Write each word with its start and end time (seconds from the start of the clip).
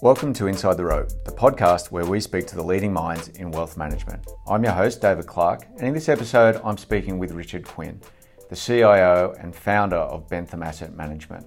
Welcome 0.00 0.32
to 0.34 0.46
Inside 0.46 0.76
the 0.76 0.84
Rope, 0.84 1.08
the 1.24 1.32
podcast 1.32 1.90
where 1.90 2.06
we 2.06 2.20
speak 2.20 2.46
to 2.46 2.54
the 2.54 2.62
leading 2.62 2.92
minds 2.92 3.28
in 3.30 3.50
wealth 3.50 3.76
management. 3.76 4.24
I'm 4.46 4.62
your 4.62 4.72
host, 4.72 5.00
David 5.00 5.26
Clark, 5.26 5.66
and 5.76 5.88
in 5.88 5.92
this 5.92 6.08
episode, 6.08 6.60
I'm 6.62 6.78
speaking 6.78 7.18
with 7.18 7.32
Richard 7.32 7.64
Quinn, 7.64 8.00
the 8.48 8.54
CIO 8.54 9.34
and 9.40 9.54
founder 9.54 9.96
of 9.96 10.28
Bentham 10.28 10.62
Asset 10.62 10.94
Management, 10.94 11.46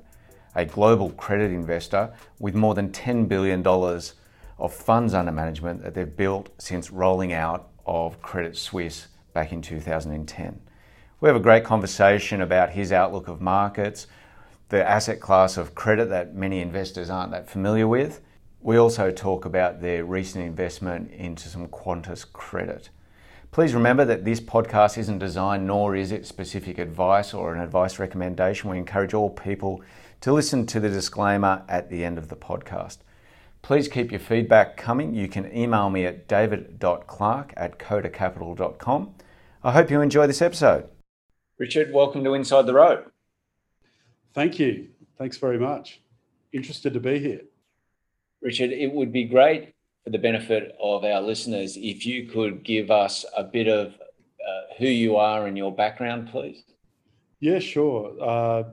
a 0.54 0.66
global 0.66 1.12
credit 1.12 1.52
investor 1.52 2.14
with 2.40 2.54
more 2.54 2.74
than 2.74 2.90
$10 2.90 3.30
billion 3.30 3.66
of 3.66 4.74
funds 4.74 5.14
under 5.14 5.32
management 5.32 5.82
that 5.84 5.94
they've 5.94 6.18
built 6.18 6.50
since 6.60 6.92
rolling 6.92 7.32
out 7.32 7.70
of 7.86 8.22
Credit 8.22 8.58
Suisse 8.58 9.08
back 9.34 9.52
in 9.54 9.62
2010. 9.62 10.60
We 11.22 11.30
have 11.30 11.36
a 11.36 11.40
great 11.40 11.64
conversation 11.64 12.42
about 12.42 12.72
his 12.72 12.92
outlook 12.92 13.28
of 13.28 13.40
markets, 13.40 14.08
the 14.72 14.90
asset 14.90 15.20
class 15.20 15.58
of 15.58 15.76
credit 15.76 16.10
that 16.10 16.34
many 16.34 16.62
investors 16.62 17.10
aren't 17.10 17.32
that 17.32 17.50
familiar 17.50 17.86
with. 17.86 18.22
We 18.62 18.78
also 18.78 19.12
talk 19.12 19.44
about 19.44 19.82
their 19.82 20.06
recent 20.06 20.46
investment 20.46 21.12
into 21.12 21.50
some 21.50 21.68
Qantas 21.68 22.26
credit. 22.32 22.90
Please 23.52 23.74
remember 23.74 24.06
that 24.06 24.24
this 24.24 24.40
podcast 24.40 24.98
isn't 24.98 25.20
designed 25.20 25.68
nor 25.68 25.94
is 25.98 26.14
it 26.14 26.26
specific 26.26 26.78
advice 26.78 27.34
or 27.34 27.54
an 27.54 27.60
advice 27.60 28.00
recommendation. 28.00 28.70
We 28.70 28.78
encourage 28.78 29.14
all 29.14 29.30
people 29.30 29.84
to 30.22 30.32
listen 30.32 30.66
to 30.68 30.80
the 30.80 30.90
disclaimer 30.90 31.64
at 31.68 31.90
the 31.90 32.06
end 32.06 32.18
of 32.18 32.30
the 32.30 32.38
podcast. 32.38 33.00
Please 33.62 33.90
keep 33.90 34.10
your 34.10 34.22
feedback 34.22 34.78
coming. 34.78 35.14
You 35.14 35.28
can 35.28 35.54
email 35.54 35.90
me 35.90 36.06
at 36.06 36.30
david.clark 36.30 37.54
at 37.58 37.78
codacapital.com. 37.78 39.16
I 39.66 39.72
hope 39.74 39.92
you 39.92 40.00
enjoy 40.00 40.28
this 40.28 40.42
episode. 40.42 40.88
Richard, 41.58 41.92
welcome 41.92 42.24
to 42.24 42.34
Inside 42.34 42.68
the 42.68 42.74
Rope. 42.74 43.11
Thank 44.34 44.60
you. 44.60 44.90
Thanks 45.18 45.38
very 45.38 45.60
much. 45.60 46.02
Interested 46.54 46.94
to 46.94 47.00
be 47.00 47.20
here. 47.20 47.42
Richard, 48.42 48.72
it 48.72 48.92
would 48.92 49.12
be 49.12 49.26
great 49.26 49.74
for 50.04 50.10
the 50.10 50.18
benefit 50.18 50.76
of 50.82 51.04
our 51.04 51.22
listeners 51.22 51.78
if 51.78 52.06
you 52.06 52.28
could 52.28 52.64
give 52.64 52.90
us 52.90 53.26
a 53.36 53.44
bit 53.44 53.68
of 53.68 53.94
uh, 53.94 54.74
who 54.78 54.88
you 54.88 55.18
are 55.18 55.48
and 55.48 55.58
your 55.58 55.74
background, 55.74 56.30
please. 56.30 56.64
Yeah, 57.40 57.60
sure. 57.60 58.16
Uh, 58.22 58.64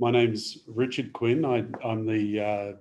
my 0.00 0.10
name's 0.10 0.58
Richard 0.66 1.12
Quinn. 1.12 1.44
I, 1.44 1.58
am 1.84 2.06
the 2.06 2.40
uh, 2.40 2.72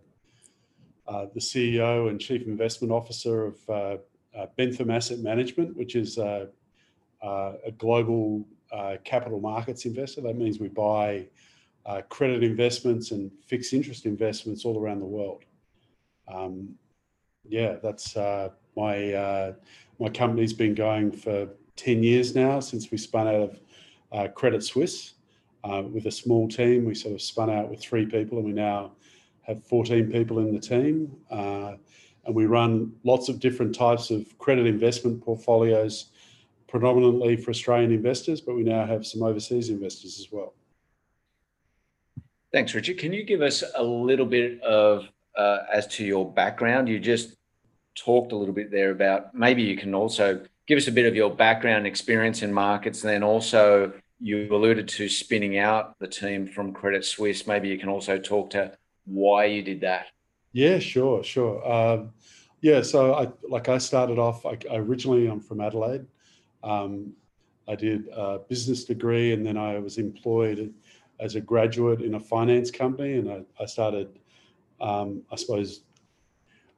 uh, 1.12 1.26
the 1.34 1.39
CEO 1.39 2.10
and 2.10 2.20
Chief 2.20 2.44
Investment 2.44 2.92
Officer 2.92 3.45
of 3.45 3.58
uh, 3.70 3.98
uh, 4.38 4.45
Bentham 4.58 4.92
Asset 4.92 5.20
Management, 5.20 5.76
which 5.76 5.95
is 5.95 6.17
a 6.17 6.50
global 7.78 8.45
capital 9.04 9.39
markets 9.39 9.86
investor. 9.86 10.22
That 10.22 10.38
means 10.38 10.60
we 10.60 10.67
buy 10.67 11.28
credit 12.10 12.44
investments 12.44 13.12
and 13.12 13.32
fixed 13.46 13.74
interest 13.74 14.06
investments 14.06 14.66
all 14.66 14.80
around 14.80 15.00
the 15.00 15.06
world. 15.06 15.44
Um, 16.28 16.76
yeah, 17.48 17.78
that's 17.82 18.18
uh, 18.18 18.50
my 18.76 19.14
uh, 19.14 19.54
my 20.00 20.10
company's 20.10 20.54
been 20.54 20.76
going 20.76 21.12
for 21.12 21.48
ten 21.76 22.04
years 22.04 22.36
now 22.36 22.60
since 22.60 22.92
we 22.92 22.98
spun 22.98 23.28
out 23.28 23.36
of 23.36 23.60
uh, 24.12 24.28
Credit 24.30 24.64
Suisse 24.64 25.14
uh, 25.64 25.84
with 25.84 26.06
a 26.06 26.12
small 26.12 26.48
team. 26.48 26.86
We 26.86 26.96
sort 26.96 27.16
of 27.16 27.22
spun 27.22 27.50
out 27.50 27.70
with 27.70 27.80
three 27.80 28.06
people, 28.06 28.38
and 28.38 28.46
we 28.46 28.54
now 28.54 28.92
have 29.42 29.64
14 29.64 30.12
people 30.12 30.40
in 30.40 30.54
the 30.54 30.60
team. 30.60 31.16
Uh, 31.32 31.74
and 32.26 32.36
we 32.36 32.46
run 32.46 32.92
lots 33.04 33.30
of 33.30 33.40
different 33.40 33.74
types 33.74 34.12
of 34.12 34.38
credit 34.38 34.68
investment 34.68 35.24
portfolios, 35.24 36.08
predominantly 36.68 37.38
for 37.38 37.52
Australian 37.52 37.92
investors, 37.92 38.42
but 38.42 38.56
we 38.56 38.64
now 38.64 38.86
have 38.86 39.06
some 39.06 39.24
overseas 39.24 39.70
investors 39.70 40.20
as 40.20 40.30
well. 40.32 40.54
Thanks, 42.53 42.73
Richard. 42.73 42.98
Can 42.98 43.12
you 43.14 43.23
give 43.23 43.42
us 43.42 43.64
a 43.76 43.84
little 43.84 44.26
bit 44.26 44.62
of 44.62 45.08
uh, 45.38 45.59
as 45.72 45.86
to 45.88 46.06
your 46.06 46.31
background? 46.31 46.88
You 46.88 47.00
just 47.00 47.36
talked 47.95 48.31
a 48.31 48.36
little 48.36 48.54
bit 48.54 48.72
there 48.72 48.92
about 48.92 49.34
maybe 49.34 49.64
you 49.64 49.76
can 49.76 49.94
also 49.94 50.42
give 50.67 50.78
us 50.78 50.88
a 50.88 50.92
bit 50.92 51.06
of 51.06 51.16
your 51.16 51.34
background 51.34 51.88
experience 51.88 52.44
in 52.44 52.54
markets 52.54 53.04
and 53.04 53.11
then 53.11 53.23
also 53.23 53.92
you 54.20 54.48
alluded 54.52 54.88
to 54.88 55.10
spinning 55.10 55.58
out 55.58 55.98
the 55.99 56.08
team 56.08 56.48
from 56.48 56.73
Credit 56.73 57.04
Suisse. 57.04 57.48
Maybe 57.48 57.70
you 57.70 57.77
can 57.77 57.89
also 57.89 58.17
talk 58.17 58.52
to 58.52 58.77
why 59.05 59.45
you 59.45 59.61
did 59.61 59.82
that. 59.82 60.08
Yeah, 60.54 60.80
sure, 60.80 61.23
sure. 61.23 61.66
Um, 61.70 62.14
yeah, 62.61 62.82
so 62.82 63.14
I 63.14 63.27
like 63.48 63.70
I 63.70 63.77
started 63.77 64.17
off. 64.17 64.45
I, 64.45 64.58
originally 64.72 65.27
I'm 65.27 65.39
from 65.39 65.61
Adelaide. 65.61 66.05
Um, 66.64 67.14
I 67.67 67.76
did 67.76 68.08
a 68.08 68.39
business 68.39 68.86
degree, 68.86 69.33
and 69.33 69.45
then 69.45 69.58
I 69.58 69.77
was 69.77 69.98
employed 69.98 70.73
as 71.20 71.36
a 71.36 71.42
graduate 71.42 72.02
in 72.02 72.16
a 72.16 72.20
finance 72.20 72.72
company, 72.72 73.14
and 73.14 73.30
I, 73.30 73.42
I 73.60 73.66
started, 73.66 74.20
um, 74.80 75.23
I 75.32 75.36
suppose, 75.36 75.82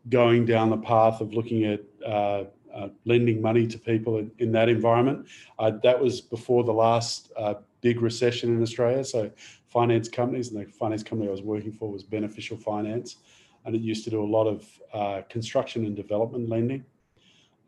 going 0.09 0.45
down 0.45 0.69
the 0.69 0.77
path 0.77 1.21
of 1.21 1.33
looking 1.33 1.65
at 1.65 1.81
uh, 2.05 2.45
uh, 2.73 2.89
lending 3.05 3.41
money 3.41 3.67
to 3.67 3.77
people 3.77 4.17
in, 4.17 4.31
in 4.39 4.51
that 4.51 4.69
environment. 4.69 5.27
Uh, 5.57 5.71
that 5.83 5.99
was 5.99 6.21
before 6.21 6.63
the 6.63 6.73
last 6.73 7.31
uh, 7.37 7.55
big 7.81 8.01
recession 8.01 8.55
in 8.55 8.61
Australia. 8.61 9.03
So, 9.03 9.31
finance 9.67 10.07
companies, 10.07 10.51
and 10.51 10.65
the 10.65 10.71
finance 10.71 11.03
company 11.03 11.27
I 11.27 11.31
was 11.31 11.41
working 11.41 11.71
for 11.71 11.91
was 11.91 12.03
Beneficial 12.03 12.57
Finance, 12.57 13.17
and 13.65 13.75
it 13.75 13.81
used 13.81 14.03
to 14.05 14.09
do 14.09 14.23
a 14.23 14.25
lot 14.25 14.47
of 14.47 14.65
uh, 14.93 15.21
construction 15.29 15.85
and 15.85 15.95
development 15.95 16.49
lending. 16.49 16.85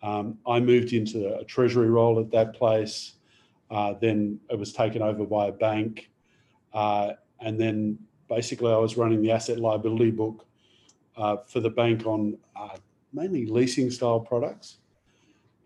Um, 0.04 0.40
I 0.48 0.60
moved 0.60 0.94
into 0.94 1.36
a 1.38 1.44
treasury 1.44 1.90
role 1.90 2.20
at 2.20 2.32
that 2.32 2.54
place. 2.54 3.14
Uh, 3.70 3.94
then 4.02 4.40
it 4.50 4.58
was 4.58 4.74
taken 4.74 5.02
over 5.02 5.26
by 5.26 5.48
a 5.48 5.52
bank. 5.52 6.11
And 6.74 7.60
then 7.60 7.98
basically, 8.30 8.72
I 8.72 8.78
was 8.78 8.98
running 8.98 9.22
the 9.22 9.32
asset 9.32 9.60
liability 9.60 10.12
book 10.12 10.46
uh, 11.18 11.38
for 11.48 11.60
the 11.60 11.70
bank 11.70 12.06
on 12.06 12.38
uh, 12.56 12.78
mainly 13.14 13.46
leasing 13.46 13.90
style 13.90 14.20
products. 14.20 14.78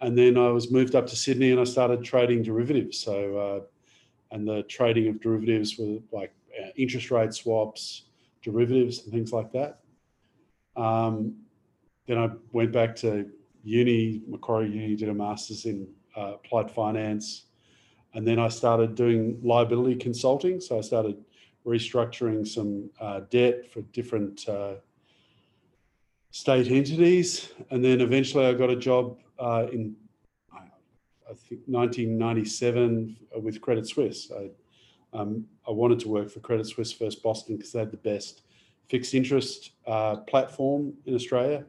And 0.02 0.18
then 0.18 0.38
I 0.38 0.50
was 0.50 0.72
moved 0.72 0.96
up 0.96 1.08
to 1.08 1.16
Sydney 1.16 1.52
and 1.52 1.60
I 1.60 1.64
started 1.64 2.04
trading 2.04 2.44
derivatives. 2.44 3.00
So, 3.00 3.38
uh, 3.38 4.36
and 4.36 4.48
the 4.48 4.64
trading 4.64 5.08
of 5.08 5.22
derivatives 5.22 5.78
were 5.78 6.00
like 6.12 6.34
uh, 6.60 6.70
interest 6.76 7.12
rate 7.12 7.34
swaps, 7.34 8.04
derivatives, 8.42 9.04
and 9.04 9.14
things 9.14 9.32
like 9.32 9.52
that. 9.54 9.80
Um, 10.76 11.36
then 12.08 12.18
I 12.18 12.30
went 12.52 12.72
back 12.72 12.96
to 12.98 13.30
uni, 13.64 14.22
Macquarie 14.28 14.70
Uni, 14.70 14.96
did 14.96 15.10
a 15.10 15.14
master's 15.14 15.66
in 15.66 15.88
uh, 16.16 16.34
applied 16.36 16.70
finance. 16.70 17.46
And 18.16 18.26
then 18.26 18.40
I 18.40 18.48
started 18.48 18.96
doing 18.96 19.40
liability 19.44 19.96
consulting. 19.96 20.60
So 20.60 20.78
I 20.78 20.82
started 20.82 21.24
restructuring 21.66 22.48
some 22.48 22.90
uh, 23.00 23.22
debt 23.30 23.72
for 23.72 23.82
different 23.82 24.48
uh, 24.48 24.76
state 26.32 26.72
entities, 26.72 27.52
and 27.72 27.84
then 27.84 28.02
eventually 28.02 28.46
I 28.46 28.54
got 28.54 28.70
a 28.70 28.76
job 28.76 29.20
uh, 29.40 29.68
in 29.72 29.96
I 31.28 31.34
think 31.34 31.62
1997 31.66 33.18
with 33.42 33.60
Credit 33.60 33.88
Suisse. 33.88 34.32
I, 34.32 34.50
um, 35.18 35.46
I 35.68 35.72
wanted 35.72 36.00
to 36.02 36.08
work 36.08 36.30
for 36.30 36.40
Credit 36.40 36.68
Suisse 36.68 36.92
First 36.92 37.24
Boston 37.24 37.58
because 37.58 37.72
they 37.72 37.80
had 37.80 37.92
the 37.92 37.98
best 37.98 38.44
fixed 38.90 39.16
interest 39.16 39.72
uh, 39.88 40.18
platform 40.18 40.94
in 41.06 41.16
Australia, 41.16 41.66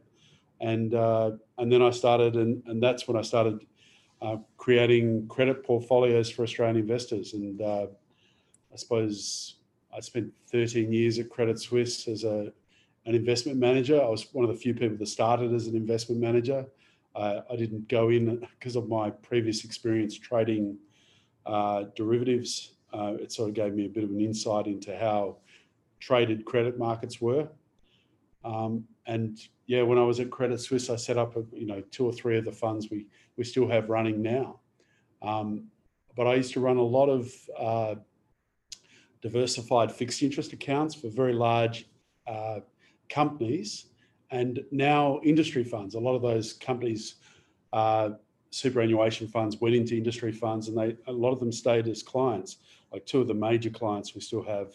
and 0.60 0.94
uh, 0.94 1.32
and 1.58 1.72
then 1.72 1.80
I 1.80 1.90
started, 1.90 2.36
and 2.36 2.62
and 2.66 2.82
that's 2.82 3.08
when 3.08 3.16
I 3.16 3.22
started 3.22 3.64
uh, 4.22 4.36
creating 4.56 5.26
credit 5.28 5.64
portfolios 5.64 6.30
for 6.30 6.42
Australian 6.42 6.76
investors, 6.76 7.34
and 7.34 7.60
uh, 7.60 7.86
I 8.72 8.76
suppose 8.76 9.56
I 9.94 10.00
spent 10.00 10.32
13 10.50 10.92
years 10.92 11.18
at 11.18 11.30
Credit 11.30 11.58
Suisse 11.58 12.08
as 12.08 12.24
a 12.24 12.52
an 13.06 13.14
investment 13.14 13.58
manager. 13.58 14.02
I 14.02 14.08
was 14.08 14.26
one 14.32 14.44
of 14.44 14.50
the 14.50 14.56
few 14.56 14.74
people 14.74 14.96
that 14.96 15.06
started 15.06 15.54
as 15.54 15.68
an 15.68 15.76
investment 15.76 16.20
manager. 16.20 16.66
Uh, 17.14 17.40
I 17.50 17.56
didn't 17.56 17.88
go 17.88 18.10
in 18.10 18.46
because 18.58 18.76
of 18.76 18.88
my 18.88 19.10
previous 19.10 19.64
experience 19.64 20.18
trading 20.18 20.76
uh, 21.46 21.84
derivatives. 21.94 22.72
Uh, 22.92 23.14
it 23.20 23.32
sort 23.32 23.48
of 23.48 23.54
gave 23.54 23.74
me 23.74 23.86
a 23.86 23.88
bit 23.88 24.04
of 24.04 24.10
an 24.10 24.20
insight 24.20 24.66
into 24.66 24.96
how 24.96 25.36
traded 26.00 26.44
credit 26.44 26.78
markets 26.78 27.20
were. 27.20 27.48
Um, 28.44 28.84
and 29.06 29.38
yeah, 29.66 29.82
when 29.82 29.98
I 29.98 30.02
was 30.02 30.20
at 30.20 30.30
Credit 30.30 30.60
Suisse, 30.60 30.90
I 30.90 30.96
set 30.96 31.18
up 31.18 31.36
a, 31.36 31.44
you 31.52 31.66
know 31.66 31.82
two 31.90 32.06
or 32.06 32.12
three 32.12 32.38
of 32.38 32.44
the 32.44 32.52
funds 32.52 32.88
we 32.90 33.06
we 33.36 33.44
still 33.44 33.68
have 33.68 33.88
running 33.88 34.22
now. 34.22 34.60
Um, 35.22 35.68
but 36.16 36.26
I 36.26 36.34
used 36.34 36.52
to 36.54 36.60
run 36.60 36.76
a 36.76 36.82
lot 36.82 37.08
of 37.08 37.32
uh, 37.58 37.94
diversified 39.20 39.92
fixed 39.92 40.22
interest 40.22 40.52
accounts 40.52 40.94
for 40.94 41.08
very 41.08 41.32
large 41.32 41.86
uh, 42.26 42.60
companies 43.08 43.86
and 44.30 44.64
now 44.70 45.20
industry 45.22 45.64
funds. 45.64 45.94
A 45.94 46.00
lot 46.00 46.14
of 46.14 46.22
those 46.22 46.52
companies, 46.52 47.16
uh, 47.72 48.10
superannuation 48.50 49.28
funds, 49.28 49.60
went 49.60 49.74
into 49.74 49.96
industry 49.96 50.32
funds, 50.32 50.68
and 50.68 50.76
they 50.76 50.96
a 51.06 51.12
lot 51.12 51.32
of 51.32 51.40
them 51.40 51.52
stayed 51.52 51.88
as 51.88 52.02
clients. 52.02 52.58
Like 52.92 53.04
two 53.04 53.20
of 53.20 53.26
the 53.26 53.34
major 53.34 53.70
clients 53.70 54.14
we 54.14 54.20
still 54.20 54.42
have 54.42 54.74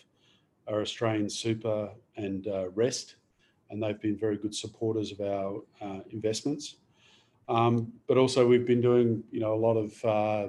are 0.68 0.82
Australian 0.82 1.30
Super 1.30 1.90
and 2.18 2.48
uh, 2.48 2.70
Rest, 2.70 3.16
and 3.72 3.82
they've 3.82 4.00
been 4.00 4.18
very 4.18 4.38
good 4.38 4.54
supporters 4.54 5.12
of 5.12 5.22
our 5.22 5.62
uh, 5.82 6.02
investments. 6.12 6.76
Um, 7.50 7.92
but 8.08 8.18
also 8.18 8.48
we've 8.48 8.68
been 8.68 8.82
doing, 8.82 9.24
you 9.32 9.40
know, 9.40 9.54
a 9.54 9.56
lot 9.56 9.76
of, 9.76 10.06
uh, 10.06 10.48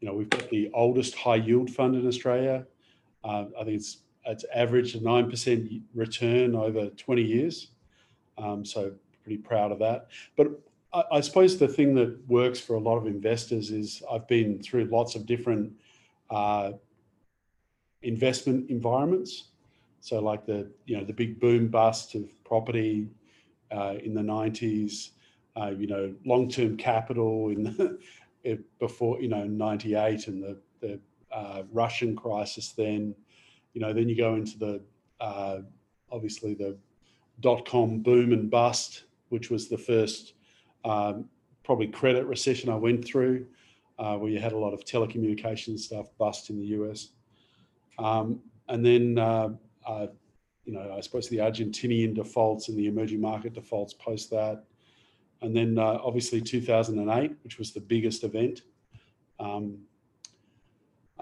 you 0.00 0.08
know, 0.08 0.14
we've 0.14 0.30
got 0.30 0.48
the 0.50 0.70
oldest 0.72 1.16
high 1.16 1.36
yield 1.36 1.70
fund 1.70 1.96
in 1.96 2.06
Australia. 2.06 2.66
Uh, 3.24 3.46
I 3.58 3.64
think 3.64 3.76
it's 3.76 3.98
it's 4.24 4.44
averaged 4.54 4.94
a 4.94 5.00
9% 5.00 5.82
return 5.94 6.54
over 6.54 6.90
20 6.90 7.22
years. 7.22 7.68
Um, 8.38 8.64
so 8.64 8.92
pretty 9.24 9.38
proud 9.38 9.72
of 9.72 9.78
that. 9.80 10.08
But 10.36 10.60
I, 10.92 11.02
I, 11.12 11.20
suppose 11.20 11.58
the 11.58 11.66
thing 11.66 11.94
that 11.96 12.16
works 12.28 12.60
for 12.60 12.74
a 12.74 12.80
lot 12.80 12.96
of 12.96 13.06
investors 13.06 13.70
is 13.70 14.02
I've 14.10 14.28
been 14.28 14.62
through 14.62 14.84
lots 14.84 15.16
of 15.16 15.26
different 15.26 15.72
uh, 16.30 16.72
investment 18.02 18.70
environments. 18.70 19.48
So 20.02 20.20
like 20.20 20.44
the 20.44 20.70
you 20.84 20.98
know 20.98 21.04
the 21.04 21.14
big 21.14 21.40
boom 21.40 21.68
bust 21.68 22.14
of 22.14 22.24
property 22.44 23.08
uh, 23.70 23.94
in 24.04 24.12
the 24.12 24.20
90s, 24.20 25.12
uh, 25.56 25.70
you 25.70 25.86
know 25.86 26.14
long-term 26.26 26.76
capital 26.76 27.48
in 27.48 27.64
the, 27.64 28.58
before 28.78 29.22
you 29.22 29.28
know 29.28 29.44
98 29.44 30.28
and 30.28 30.42
the 30.42 30.58
the 30.80 31.00
uh, 31.32 31.62
Russian 31.72 32.14
crisis 32.14 32.72
then 32.72 33.14
you 33.72 33.80
know, 33.80 33.92
then 33.92 34.08
you 34.08 34.16
go 34.16 34.34
into 34.34 34.58
the 34.58 34.80
uh, 35.20 35.58
obviously 36.10 36.54
the 36.54 36.76
dot 37.40 37.66
com 37.66 38.00
boom 38.00 38.32
and 38.32 38.50
bust, 38.50 39.04
which 39.30 39.50
was 39.50 39.68
the 39.68 39.78
first 39.78 40.34
um, 40.84 41.26
probably 41.64 41.86
credit 41.86 42.26
recession 42.26 42.68
I 42.68 42.76
went 42.76 43.04
through, 43.04 43.46
uh, 43.98 44.16
where 44.16 44.30
you 44.30 44.40
had 44.40 44.52
a 44.52 44.58
lot 44.58 44.74
of 44.74 44.84
telecommunications 44.84 45.80
stuff 45.80 46.06
bust 46.18 46.50
in 46.50 46.60
the 46.60 46.66
US. 46.66 47.08
Um, 47.98 48.40
and 48.68 48.84
then, 48.84 49.58
you 50.64 50.72
know, 50.72 50.94
I 50.96 51.00
suppose 51.00 51.28
the 51.28 51.38
Argentinian 51.38 52.14
defaults 52.14 52.68
and 52.68 52.78
the 52.78 52.86
emerging 52.86 53.20
market 53.20 53.54
defaults 53.54 53.94
post 53.94 54.30
that. 54.30 54.64
And 55.40 55.56
then 55.56 55.78
uh, 55.78 55.98
obviously 56.04 56.40
2008, 56.40 57.36
which 57.42 57.58
was 57.58 57.72
the 57.72 57.80
biggest 57.80 58.22
event. 58.22 58.62
Um, 59.40 59.78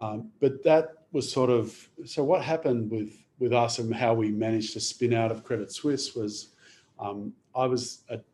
um, 0.03 0.31
but 0.41 0.63
that 0.65 1.05
was 1.13 1.31
sort 1.31 1.51
of 1.51 1.89
so. 2.05 2.23
What 2.23 2.43
happened 2.43 2.91
with 2.91 3.13
with 3.39 3.53
us 3.53 3.79
and 3.79 3.95
how 3.95 4.15
we 4.15 4.31
managed 4.31 4.75
to 4.75 4.81
spin 4.81 5.13
out 5.13 5.31
of 5.31 5.45
Credit 5.45 5.73
Suisse 5.73 6.15
was 6.15 6.55
um, 6.99 7.33
I 7.55 7.67
was 7.67 8.03
at 8.11 8.25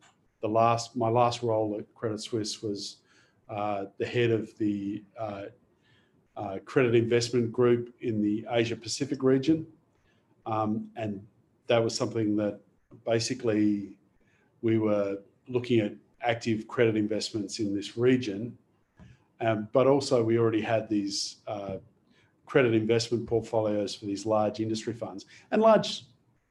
the 0.41 0.47
last 0.47 0.95
my 0.95 1.09
last 1.09 1.41
role 1.41 1.75
at 1.79 1.93
Credit 1.95 2.21
Suisse 2.21 2.61
was 2.61 2.97
uh, 3.49 3.85
the 3.97 4.05
head 4.05 4.31
of 4.31 4.55
the 4.57 5.03
uh, 5.19 5.43
uh, 6.35 6.57
credit 6.65 6.95
investment 6.95 7.51
group 7.51 7.93
in 8.01 8.21
the 8.21 8.45
Asia 8.51 8.75
Pacific 8.75 9.23
region, 9.23 9.65
um, 10.47 10.89
and 10.95 11.21
that 11.67 11.83
was 11.83 11.95
something 11.95 12.35
that 12.37 12.59
basically 13.05 13.89
we 14.63 14.79
were 14.79 15.19
looking 15.47 15.79
at 15.79 15.93
active 16.21 16.67
credit 16.67 16.95
investments 16.95 17.59
in 17.59 17.75
this 17.75 17.95
region 17.97 18.57
um, 19.39 19.67
but 19.71 19.87
also, 19.87 20.23
we 20.23 20.37
already 20.37 20.61
had 20.61 20.89
these 20.89 21.37
uh, 21.47 21.77
credit 22.45 22.73
investment 22.73 23.27
portfolios 23.27 23.93
for 23.95 24.05
these 24.05 24.25
large 24.25 24.59
industry 24.59 24.93
funds 24.93 25.25
and 25.51 25.61
large 25.61 26.05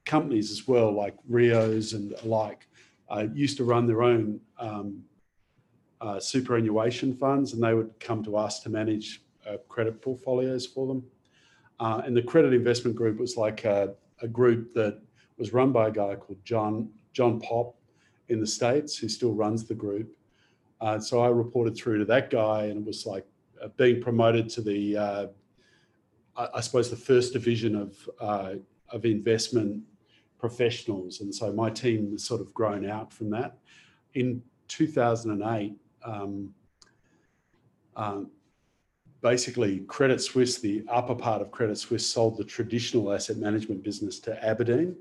companies 0.04 0.50
as 0.50 0.68
well, 0.68 0.92
like 0.92 1.16
Rios 1.28 1.94
and 1.94 2.12
alike, 2.24 2.68
uh, 3.08 3.26
used 3.34 3.56
to 3.56 3.64
run 3.64 3.86
their 3.86 4.02
own 4.02 4.40
um, 4.58 5.02
uh, 6.00 6.20
superannuation 6.20 7.14
funds, 7.14 7.54
and 7.54 7.62
they 7.62 7.74
would 7.74 7.98
come 7.98 8.22
to 8.24 8.36
us 8.36 8.60
to 8.60 8.68
manage 8.68 9.22
uh, 9.48 9.56
credit 9.68 10.00
portfolios 10.00 10.66
for 10.66 10.86
them. 10.86 11.02
Uh, 11.78 12.02
and 12.04 12.16
the 12.16 12.22
credit 12.22 12.52
investment 12.52 12.96
group 12.96 13.18
was 13.18 13.36
like 13.36 13.64
a, 13.64 13.94
a 14.22 14.28
group 14.28 14.72
that 14.74 15.00
was 15.36 15.52
run 15.52 15.72
by 15.72 15.88
a 15.88 15.90
guy 15.90 16.14
called 16.14 16.38
John 16.44 16.90
John 17.12 17.40
Popp 17.40 17.76
in 18.28 18.40
the 18.40 18.46
states, 18.46 18.96
who 18.96 19.08
still 19.08 19.32
runs 19.32 19.64
the 19.64 19.74
group. 19.74 20.14
Uh, 20.80 20.98
so 20.98 21.20
I 21.20 21.28
reported 21.28 21.76
through 21.76 21.98
to 21.98 22.04
that 22.06 22.30
guy, 22.30 22.64
and 22.64 22.78
it 22.78 22.86
was 22.86 23.06
like 23.06 23.26
uh, 23.62 23.68
being 23.76 24.02
promoted 24.02 24.50
to 24.50 24.60
the, 24.60 24.96
uh, 24.96 25.26
I, 26.36 26.60
suppose, 26.60 26.90
the 26.90 26.96
first 26.96 27.32
division 27.32 27.74
of 27.74 28.08
uh, 28.20 28.54
of 28.90 29.04
investment 29.04 29.82
professionals. 30.38 31.20
And 31.20 31.34
so 31.34 31.52
my 31.52 31.70
team 31.70 32.12
has 32.12 32.24
sort 32.24 32.40
of 32.40 32.52
grown 32.52 32.88
out 32.88 33.12
from 33.12 33.30
that. 33.30 33.58
In 34.14 34.42
2008, 34.68 35.74
um, 36.04 36.54
um, 37.96 38.30
basically 39.20 39.80
Credit 39.80 40.20
Suisse, 40.20 40.58
the 40.58 40.84
upper 40.88 41.14
part 41.14 41.42
of 41.42 41.50
Credit 41.50 41.76
Suisse, 41.76 42.06
sold 42.06 42.36
the 42.36 42.44
traditional 42.44 43.12
asset 43.12 43.36
management 43.36 43.82
business 43.82 44.18
to 44.20 44.44
Aberdeen. 44.44 44.96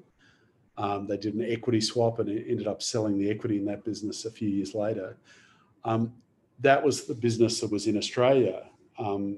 Um, 0.77 1.07
they 1.07 1.17
did 1.17 1.35
an 1.35 1.45
equity 1.47 1.81
swap 1.81 2.19
and 2.19 2.29
ended 2.29 2.67
up 2.67 2.81
selling 2.81 3.17
the 3.17 3.29
equity 3.29 3.57
in 3.57 3.65
that 3.65 3.83
business 3.83 4.25
a 4.25 4.31
few 4.31 4.50
years 4.50 4.75
later. 4.75 5.17
Um, 5.83 6.13
that 6.59 6.83
was 6.83 7.06
the 7.06 7.13
business 7.13 7.59
that 7.62 7.71
was 7.71 7.88
in 7.88 7.97
Australia. 7.97 8.63
Um, 8.97 9.38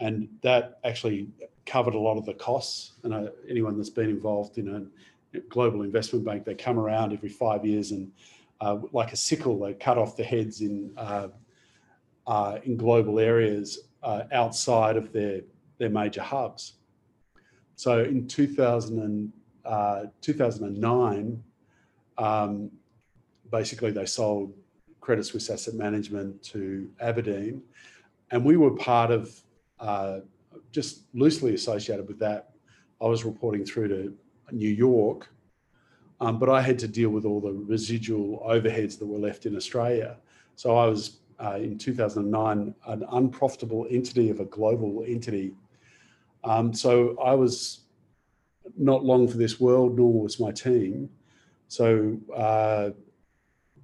and 0.00 0.28
that 0.42 0.78
actually 0.84 1.28
covered 1.64 1.94
a 1.94 1.98
lot 1.98 2.18
of 2.18 2.26
the 2.26 2.34
costs. 2.34 2.92
And 3.02 3.14
uh, 3.14 3.30
anyone 3.48 3.76
that's 3.76 3.90
been 3.90 4.10
involved 4.10 4.58
in 4.58 4.90
a 5.34 5.40
global 5.48 5.82
investment 5.82 6.24
bank, 6.24 6.44
they 6.44 6.54
come 6.54 6.78
around 6.78 7.12
every 7.12 7.28
five 7.28 7.64
years 7.64 7.92
and, 7.92 8.12
uh, 8.60 8.78
like 8.92 9.12
a 9.12 9.16
sickle, 9.16 9.58
they 9.58 9.74
cut 9.74 9.98
off 9.98 10.16
the 10.16 10.24
heads 10.24 10.60
in 10.62 10.92
uh, 10.96 11.28
uh 12.26 12.58
in 12.64 12.76
global 12.76 13.20
areas 13.20 13.85
uh, 14.02 14.24
outside 14.32 14.96
of 14.96 15.12
their 15.12 15.40
their 15.78 15.90
major 15.90 16.22
hubs. 16.22 16.74
So 17.74 18.02
in 18.02 18.26
2000 18.26 18.98
and, 18.98 19.32
uh, 19.64 20.04
2009, 20.22 21.42
um, 22.18 22.70
basically 23.50 23.90
they 23.90 24.06
sold 24.06 24.54
Credit 25.00 25.24
Suisse 25.24 25.50
Asset 25.50 25.74
Management 25.74 26.42
to 26.44 26.90
Aberdeen. 27.00 27.62
And 28.30 28.44
we 28.44 28.56
were 28.56 28.74
part 28.74 29.10
of, 29.10 29.38
uh, 29.78 30.20
just 30.72 31.02
loosely 31.14 31.54
associated 31.54 32.08
with 32.08 32.18
that. 32.20 32.52
I 33.00 33.06
was 33.06 33.24
reporting 33.24 33.64
through 33.64 33.88
to 33.88 34.16
New 34.52 34.70
York, 34.70 35.28
um, 36.20 36.38
but 36.38 36.48
I 36.48 36.62
had 36.62 36.78
to 36.78 36.88
deal 36.88 37.10
with 37.10 37.26
all 37.26 37.40
the 37.40 37.52
residual 37.52 38.42
overheads 38.48 38.98
that 38.98 39.06
were 39.06 39.18
left 39.18 39.44
in 39.44 39.54
Australia. 39.54 40.16
So 40.54 40.76
I 40.76 40.86
was 40.86 41.18
uh, 41.42 41.56
in 41.56 41.78
2009 41.78 42.74
an 42.86 43.04
unprofitable 43.12 43.86
entity 43.90 44.30
of 44.30 44.40
a 44.40 44.44
global 44.44 45.04
entity. 45.06 45.54
Um, 46.44 46.72
so 46.72 47.16
I 47.22 47.34
was 47.34 47.80
not 48.76 49.04
long 49.04 49.28
for 49.28 49.36
this 49.36 49.60
world, 49.60 49.96
nor 49.96 50.22
was 50.22 50.40
my 50.40 50.50
team. 50.50 51.10
So 51.68 52.16
uh, 52.34 52.90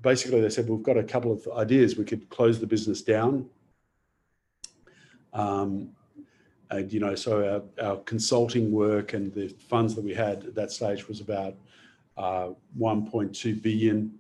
basically 0.01 0.41
they 0.41 0.51
said, 0.51 0.69
we've 0.69 0.83
got 0.83 0.97
a 0.97 1.05
couple 1.05 1.33
of 1.33 1.47
ideas. 1.57 1.97
We 1.97 2.05
could 2.05 2.29
close 2.31 2.61
the 2.61 2.67
business 2.67 3.03
down. 3.03 3.49
Um, 5.33 5.91
and, 6.71 6.93
you 6.93 7.01
know, 7.01 7.15
so 7.15 7.65
our, 7.79 7.87
our, 7.87 7.97
consulting 7.99 8.71
work 8.73 9.13
and 9.13 9.33
the 9.35 9.49
funds 9.49 9.95
that 9.95 10.05
we 10.05 10.15
had 10.15 10.45
at 10.45 10.55
that 10.55 10.71
stage 10.71 11.07
was 11.09 11.21
about 11.21 11.55
uh, 12.17 12.51
1.2 12.79 13.63
billion. 13.63 14.13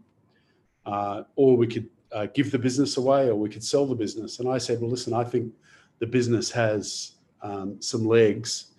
Uh, 0.84 1.22
or 1.36 1.56
we 1.56 1.66
could 1.66 1.88
uh, 2.12 2.26
give 2.26 2.50
the 2.50 2.58
business 2.58 2.96
away 2.96 3.28
or 3.28 3.34
we 3.34 3.48
could 3.48 3.64
sell 3.64 3.86
the 3.86 3.94
business. 3.94 4.38
And 4.38 4.48
I 4.48 4.58
said, 4.58 4.80
well, 4.80 4.90
listen, 4.90 5.12
I 5.14 5.24
think 5.24 5.52
the 5.98 6.06
business 6.06 6.50
has 6.50 7.12
um, 7.42 7.80
some 7.80 8.04
legs 8.04 8.72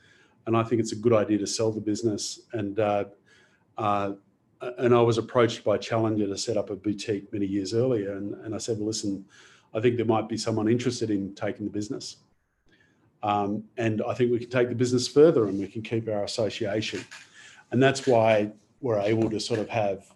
and 0.46 0.58
I 0.58 0.64
think 0.64 0.82
it's 0.82 0.92
a 0.92 0.98
good 0.98 1.14
idea 1.14 1.38
to 1.40 1.48
sell 1.48 1.72
the 1.72 1.82
business. 1.82 2.42
And 2.54 2.80
uh, 2.80 3.06
uh, 3.78 4.14
and 4.78 4.96
I 4.96 5.02
was 5.02 5.18
approached 5.18 5.64
by 5.64 5.78
Challenger 5.78 6.28
to 6.28 6.38
set 6.38 6.58
up 6.58 6.70
a 6.70 6.76
boutique 6.76 7.32
many 7.34 7.46
years 7.46 7.74
earlier. 7.74 8.14
And, 8.14 8.34
and 8.46 8.56
I 8.56 8.58
said, 8.58 8.78
well, 8.78 8.88
listen, 8.88 9.26
I 9.74 9.82
think 9.82 9.98
there 9.98 10.06
might 10.06 10.30
be 10.30 10.38
someone 10.38 10.70
interested 10.70 11.10
in 11.10 11.36
taking 11.36 11.66
the 11.66 11.72
business. 11.72 12.18
Um, 13.24 13.64
and 13.78 14.02
I 14.08 14.14
think 14.14 14.32
we 14.32 14.40
can 14.40 14.50
take 14.50 14.70
the 14.70 14.76
business 14.76 15.08
further 15.08 15.48
and 15.48 15.60
we 15.60 15.68
can 15.68 15.82
keep 15.82 16.08
our 16.08 16.24
association. 16.24 17.04
And 17.72 17.82
that's 17.82 18.06
why 18.06 18.52
we're 18.82 19.00
able 19.00 19.30
to 19.30 19.40
sort 19.40 19.60
of 19.60 19.70
have 19.70 20.13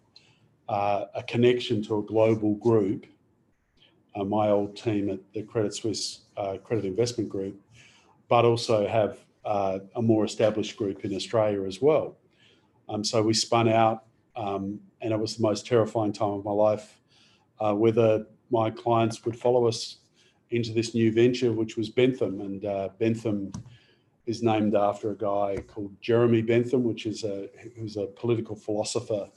uh, 0.69 1.05
a 1.15 1.23
connection 1.23 1.83
to 1.83 1.99
a 1.99 2.03
global 2.03 2.55
group. 2.55 3.05
Uh, 4.15 4.23
my 4.23 4.49
old 4.49 4.75
team 4.75 5.09
at 5.09 5.19
the 5.33 5.43
Credit 5.43 5.73
Suisse 5.73 6.21
uh, 6.37 6.57
Credit 6.63 6.85
Investment 6.85 7.29
Group, 7.29 7.59
but 8.27 8.45
also 8.45 8.87
have 8.87 9.19
uh, 9.45 9.79
a 9.95 10.01
more 10.01 10.25
established 10.25 10.75
group 10.75 11.05
in 11.05 11.13
Australia 11.13 11.63
as 11.63 11.81
well. 11.81 12.17
Um, 12.89 13.03
so 13.03 13.21
we 13.21 13.33
spun 13.33 13.69
out 13.69 14.05
um, 14.37 14.79
and 15.01 15.11
it 15.11 15.19
was 15.19 15.35
the 15.35 15.41
most 15.41 15.65
terrifying 15.65 16.13
time 16.13 16.29
of 16.29 16.45
my 16.45 16.51
life. 16.51 16.99
Uh, 17.59 17.73
whether 17.73 18.25
my 18.51 18.69
clients 18.69 19.25
would 19.25 19.35
follow 19.35 19.67
us 19.67 19.97
into 20.51 20.71
this 20.71 20.93
new 20.93 21.11
venture, 21.11 21.51
which 21.51 21.75
was 21.75 21.89
Bentham, 21.89 22.39
and 22.41 22.63
uh, 22.63 22.89
Bentham 22.99 23.51
is 24.25 24.43
named 24.43 24.75
after 24.75 25.11
a 25.11 25.17
guy 25.17 25.57
called 25.67 25.91
Jeremy 26.01 26.41
Bentham, 26.41 26.83
which 26.83 27.05
is 27.05 27.23
a 27.23 27.49
who's 27.75 27.97
a 27.97 28.05
political 28.05 28.55
philosopher 28.55 29.27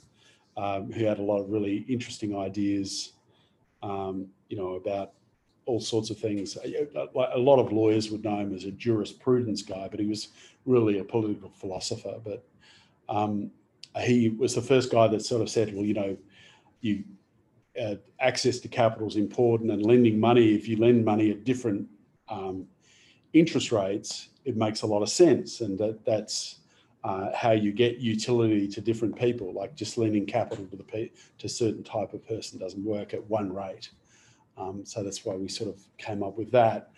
um, 0.57 0.91
who 0.91 1.05
had 1.05 1.19
a 1.19 1.23
lot 1.23 1.39
of 1.41 1.49
really 1.49 1.85
interesting 1.87 2.35
ideas, 2.35 3.13
um, 3.81 4.27
you 4.49 4.57
know, 4.57 4.73
about 4.75 5.13
all 5.65 5.79
sorts 5.79 6.09
of 6.09 6.17
things. 6.17 6.57
A 6.57 7.39
lot 7.39 7.59
of 7.59 7.71
lawyers 7.71 8.09
would 8.11 8.23
know 8.23 8.39
him 8.39 8.53
as 8.53 8.65
a 8.65 8.71
jurisprudence 8.71 9.61
guy, 9.61 9.87
but 9.89 9.99
he 9.99 10.07
was 10.07 10.29
really 10.65 10.99
a 10.99 11.03
political 11.03 11.49
philosopher. 11.49 12.19
But 12.23 12.43
um, 13.07 13.51
he 13.99 14.29
was 14.29 14.55
the 14.55 14.61
first 14.61 14.91
guy 14.91 15.07
that 15.07 15.23
sort 15.23 15.41
of 15.41 15.49
said, 15.49 15.73
well, 15.73 15.85
you 15.85 15.93
know, 15.93 16.17
you 16.81 17.03
uh, 17.79 17.95
access 18.19 18.59
to 18.59 18.67
capital 18.67 19.07
is 19.07 19.15
important 19.15 19.71
and 19.71 19.85
lending 19.85 20.19
money, 20.19 20.53
if 20.53 20.67
you 20.67 20.77
lend 20.77 21.05
money 21.05 21.31
at 21.31 21.45
different 21.45 21.87
um, 22.27 22.67
interest 23.33 23.71
rates, 23.71 24.29
it 24.45 24.57
makes 24.57 24.81
a 24.81 24.87
lot 24.87 25.01
of 25.01 25.09
sense. 25.09 25.61
And 25.61 25.77
that, 25.79 26.03
that's 26.05 26.59
uh, 27.03 27.29
how 27.35 27.51
you 27.51 27.71
get 27.71 27.97
utility 27.97 28.67
to 28.67 28.81
different 28.81 29.17
people, 29.17 29.53
like 29.53 29.75
just 29.75 29.97
lending 29.97 30.25
capital 30.25 30.65
to 30.65 30.75
the 30.75 30.83
pe- 30.83 31.11
to 31.39 31.49
certain 31.49 31.83
type 31.83 32.13
of 32.13 32.25
person 32.27 32.59
doesn't 32.59 32.83
work 32.83 33.13
at 33.13 33.23
one 33.27 33.51
rate. 33.51 33.89
Um, 34.57 34.85
so 34.85 35.03
that's 35.03 35.25
why 35.25 35.35
we 35.35 35.47
sort 35.47 35.69
of 35.69 35.81
came 35.97 36.21
up 36.21 36.37
with 36.37 36.51
that. 36.51 36.91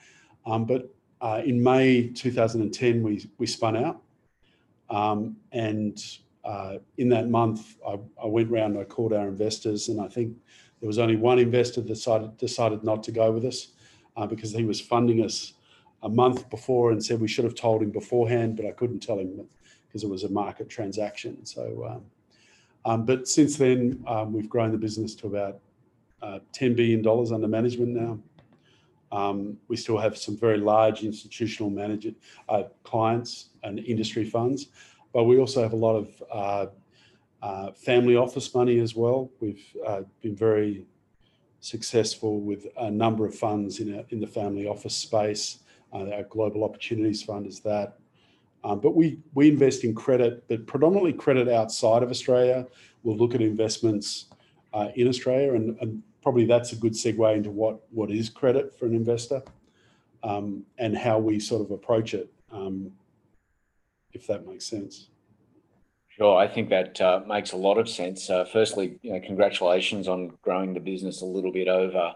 Um, 0.45 0.65
but 0.65 0.93
uh, 1.21 1.41
in 1.45 1.63
May 1.63 2.09
2010, 2.09 3.01
we 3.01 3.25
we 3.37 3.47
spun 3.47 3.77
out, 3.77 4.01
um, 4.89 5.37
and 5.53 6.03
uh, 6.43 6.79
in 6.97 7.07
that 7.09 7.29
month, 7.29 7.77
I, 7.87 7.97
I 8.21 8.27
went 8.27 8.51
around. 8.51 8.77
I 8.77 8.83
called 8.83 9.13
our 9.13 9.29
investors, 9.29 9.87
and 9.87 10.01
I 10.01 10.09
think 10.09 10.35
there 10.81 10.87
was 10.87 10.99
only 10.99 11.15
one 11.15 11.39
investor 11.39 11.79
that 11.79 11.87
decided 11.87 12.37
decided 12.37 12.83
not 12.83 13.03
to 13.03 13.11
go 13.13 13.31
with 13.31 13.45
us 13.45 13.69
uh, 14.17 14.27
because 14.27 14.51
he 14.51 14.65
was 14.65 14.81
funding 14.81 15.23
us 15.23 15.53
a 16.03 16.09
month 16.09 16.49
before 16.49 16.91
and 16.91 17.03
said 17.03 17.19
we 17.19 17.27
should 17.27 17.45
have 17.45 17.55
told 17.55 17.81
him 17.81 17.89
beforehand, 17.89 18.57
but 18.57 18.65
I 18.65 18.71
couldn't 18.71 18.99
tell 18.99 19.17
him 19.17 19.47
because 19.87 20.03
it 20.03 20.09
was 20.09 20.23
a 20.23 20.29
market 20.29 20.69
transaction. 20.69 21.45
So, 21.45 21.85
um, 21.89 22.05
um, 22.85 23.05
but 23.05 23.27
since 23.27 23.57
then, 23.57 24.03
um, 24.07 24.33
we've 24.33 24.49
grown 24.49 24.71
the 24.71 24.77
business 24.77 25.15
to 25.15 25.27
about 25.27 25.59
uh, 26.21 26.39
$10 26.53 26.75
billion 26.75 27.07
under 27.33 27.47
management 27.47 27.89
now. 27.89 28.19
Um, 29.11 29.57
we 29.67 29.77
still 29.77 29.97
have 29.97 30.17
some 30.17 30.35
very 30.35 30.57
large 30.57 31.03
institutional 31.03 31.69
manager 31.69 32.11
uh, 32.49 32.63
clients 32.83 33.49
and 33.61 33.79
industry 33.79 34.25
funds, 34.25 34.67
but 35.13 35.25
we 35.25 35.37
also 35.37 35.61
have 35.61 35.73
a 35.73 35.77
lot 35.77 35.95
of 35.95 36.23
uh, 36.31 36.65
uh 37.43 37.71
family 37.73 38.15
office 38.15 38.55
money 38.55 38.79
as 38.79 38.95
well. 38.95 39.29
We've 39.39 39.63
uh, 39.85 40.01
been 40.21 40.35
very 40.35 40.85
successful 41.59 42.41
with 42.41 42.67
a 42.77 42.89
number 42.89 43.25
of 43.25 43.35
funds 43.35 43.79
in, 43.79 43.93
a, 43.93 44.05
in 44.09 44.19
the 44.19 44.27
family 44.27 44.67
office 44.67 44.95
space. 44.95 45.59
Uh, 45.93 46.09
our 46.09 46.23
Global 46.23 46.63
Opportunities 46.63 47.21
Fund 47.21 47.45
is 47.45 47.59
that. 47.61 47.99
Um, 48.63 48.79
but 48.79 48.95
we, 48.95 49.19
we 49.33 49.49
invest 49.49 49.83
in 49.83 49.93
credit, 49.93 50.43
but 50.47 50.65
predominantly 50.65 51.13
credit 51.13 51.49
outside 51.49 52.01
of 52.01 52.09
Australia. 52.09 52.65
We'll 53.03 53.17
look 53.17 53.35
at 53.35 53.41
investments 53.41 54.25
uh, 54.73 54.89
in 54.95 55.07
Australia, 55.07 55.53
and, 55.53 55.77
and, 55.81 56.03
probably 56.23 56.45
that's 56.45 56.71
a 56.71 56.75
good 56.77 56.93
segue 56.93 57.35
into 57.35 57.51
what, 57.51 57.81
what 57.91 58.09
is 58.09 58.29
credit 58.29 58.73
for 58.79 58.85
an 58.85 58.95
investor 58.95 59.43
um, 60.23 60.63
and 60.77 60.97
how 60.97 61.19
we 61.19 61.37
sort 61.37 61.61
of 61.61 61.69
approach 61.69 62.13
it, 62.13 62.31
um, 62.49 62.89
if 64.13 64.25
that 64.25 64.47
makes 64.47 64.65
sense. 64.65 65.09
Sure, 66.07 66.37
I 66.37 66.47
think 66.47 66.69
that 66.69 67.01
uh, 67.01 67.23
makes 67.27 67.51
a 67.51 67.57
lot 67.57 67.77
of 67.77 67.89
sense. 67.89 68.29
Uh, 68.29 68.45
firstly, 68.45 68.97
you 69.01 69.11
know, 69.11 69.19
congratulations 69.19 70.07
on 70.07 70.31
growing 70.41 70.73
the 70.73 70.79
business 70.79 71.21
a 71.21 71.25
little 71.25 71.51
bit 71.51 71.67
over 71.67 72.15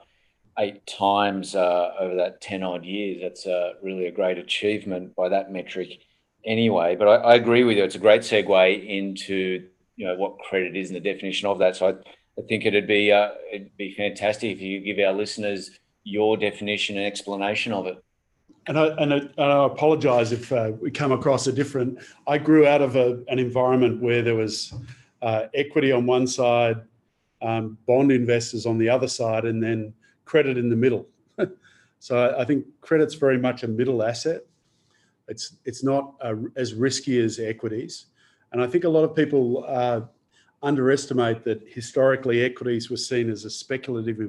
eight 0.60 0.86
times 0.88 1.56
uh, 1.56 1.92
over 2.00 2.16
that 2.16 2.42
10 2.42 2.64
odd 2.64 2.84
years. 2.84 3.22
That's 3.22 3.46
uh, 3.46 3.74
really 3.82 4.08
a 4.08 4.12
great 4.12 4.38
achievement 4.38 5.16
by 5.16 5.30
that 5.30 5.52
metric 5.52 6.00
anyway. 6.46 6.96
But 6.96 7.08
I, 7.08 7.16
I, 7.16 7.36
agree 7.36 7.64
with 7.64 7.78
you. 7.78 7.84
It's 7.84 7.96
a 7.96 8.00
great 8.00 8.22
segue 8.22 8.88
into 8.88 9.68
you 9.96 10.08
know 10.08 10.16
what 10.16 10.40
credit 10.40 10.76
is 10.76 10.90
and 10.90 10.96
the 10.96 11.14
definition 11.14 11.48
of 11.48 11.60
that. 11.60 11.76
So 11.76 11.90
I, 11.90 11.92
I 12.40 12.46
think 12.48 12.66
it'd 12.66 12.88
be 12.88 13.12
uh, 13.12 13.30
it'd 13.52 13.76
be 13.78 13.94
fantastic 13.94 14.52
if 14.52 14.62
you 14.62 14.80
give 14.80 15.06
our 15.06 15.14
listeners 15.14 15.72
your 16.04 16.38
definition 16.38 16.98
and 16.98 17.06
explanation 17.06 17.74
of 17.74 17.86
it. 17.88 18.04
And 18.68 18.78
I, 18.78 18.88
and 18.98 19.14
I, 19.14 19.18
and 19.18 19.32
I 19.38 19.66
apologize 19.66 20.32
if 20.32 20.52
uh, 20.52 20.72
we 20.82 20.92
come 20.92 21.12
across 21.12 21.48
a 21.48 21.54
different. 21.54 22.00
I 22.28 22.38
grew 22.38 22.68
out 22.68 22.82
of 22.82 22.96
a, 22.96 23.24
an 23.28 23.40
environment 23.40 24.02
where 24.02 24.22
there 24.22 24.36
was 24.36 24.74
uh, 25.22 25.44
equity 25.54 25.92
on 25.92 26.06
one 26.06 26.28
side, 26.28 26.82
um, 27.42 27.78
bond 27.88 28.12
investors 28.12 28.66
on 28.66 28.78
the 28.78 28.90
other 28.90 29.08
side, 29.08 29.46
and 29.46 29.64
then 29.64 29.94
credit 30.28 30.58
in 30.58 30.70
the 30.70 30.76
middle. 30.76 31.08
so 32.00 32.36
I 32.38 32.46
think 32.46 32.66
credit's 32.82 33.16
very 33.16 33.38
much 33.38 33.64
a 33.64 33.68
middle 33.68 34.04
asset. 34.04 34.42
It's 35.28 35.58
it's 35.66 35.84
not 35.84 36.16
uh, 36.22 36.36
as 36.56 36.74
risky 36.74 37.20
as 37.20 37.40
equities, 37.40 38.08
and 38.52 38.62
I 38.62 38.68
think 38.68 38.84
a 38.84 38.90
lot 38.90 39.04
of 39.04 39.16
people 39.16 39.66
uh, 39.68 40.02
underestimate 40.62 41.44
that 41.44 41.64
historically 41.68 42.44
equities 42.44 42.90
were 42.90 42.98
seen 42.98 43.30
as 43.30 43.46
a 43.46 43.50
speculative 43.50 44.20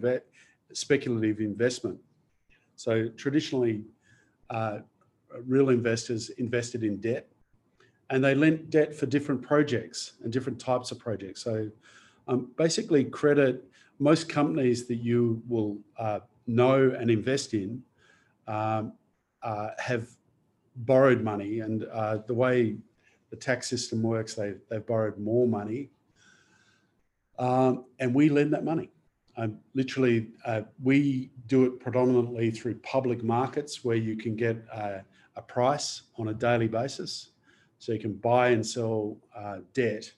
speculative 0.72 1.40
investment. 1.40 1.98
So 2.76 3.08
traditionally, 3.16 3.84
uh, 4.50 4.78
real 5.46 5.70
investors 5.70 6.30
invested 6.30 6.82
in 6.82 7.00
debt, 7.00 7.28
and 8.10 8.24
they 8.24 8.34
lent 8.34 8.70
debt 8.70 8.94
for 8.94 9.06
different 9.06 9.42
projects 9.42 10.14
and 10.22 10.32
different 10.32 10.58
types 10.58 10.90
of 10.90 10.98
projects. 10.98 11.42
So 11.42 11.70
um, 12.26 12.50
basically, 12.56 13.04
credit 13.04 13.64
most 13.98 14.28
companies 14.28 14.86
that 14.86 14.96
you 14.96 15.42
will 15.48 15.78
uh, 15.98 16.20
know 16.46 16.94
and 16.98 17.10
invest 17.10 17.54
in 17.54 17.82
um, 18.46 18.92
uh, 19.42 19.70
have 19.78 20.08
borrowed 20.76 21.22
money, 21.22 21.60
and 21.60 21.84
uh, 21.92 22.18
the 22.26 22.34
way 22.34 22.76
the 23.30 23.36
tax 23.36 23.68
system 23.68 24.02
works, 24.02 24.34
they, 24.34 24.54
they've 24.70 24.86
borrowed 24.86 25.18
more 25.18 25.46
money, 25.46 25.90
um, 27.38 27.84
and 27.98 28.14
we 28.14 28.28
lend 28.28 28.52
that 28.52 28.64
money. 28.64 28.90
Um, 29.36 29.58
literally, 29.74 30.28
uh, 30.44 30.62
we 30.82 31.30
do 31.46 31.64
it 31.64 31.78
predominantly 31.78 32.50
through 32.50 32.74
public 32.76 33.22
markets 33.22 33.84
where 33.84 33.96
you 33.96 34.16
can 34.16 34.34
get 34.34 34.56
a, 34.72 35.04
a 35.36 35.42
price 35.42 36.02
on 36.16 36.28
a 36.28 36.34
daily 36.34 36.66
basis. 36.66 37.28
So 37.78 37.92
you 37.92 38.00
can 38.00 38.14
buy 38.14 38.48
and 38.48 38.66
sell 38.66 39.16
uh, 39.36 39.58
debt 39.72 40.10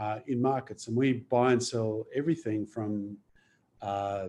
uh, 0.00 0.20
in 0.26 0.40
markets. 0.40 0.88
And 0.88 0.96
we 0.96 1.12
buy 1.12 1.52
and 1.52 1.62
sell 1.62 2.06
everything 2.14 2.66
from, 2.66 3.16
uh, 3.82 4.28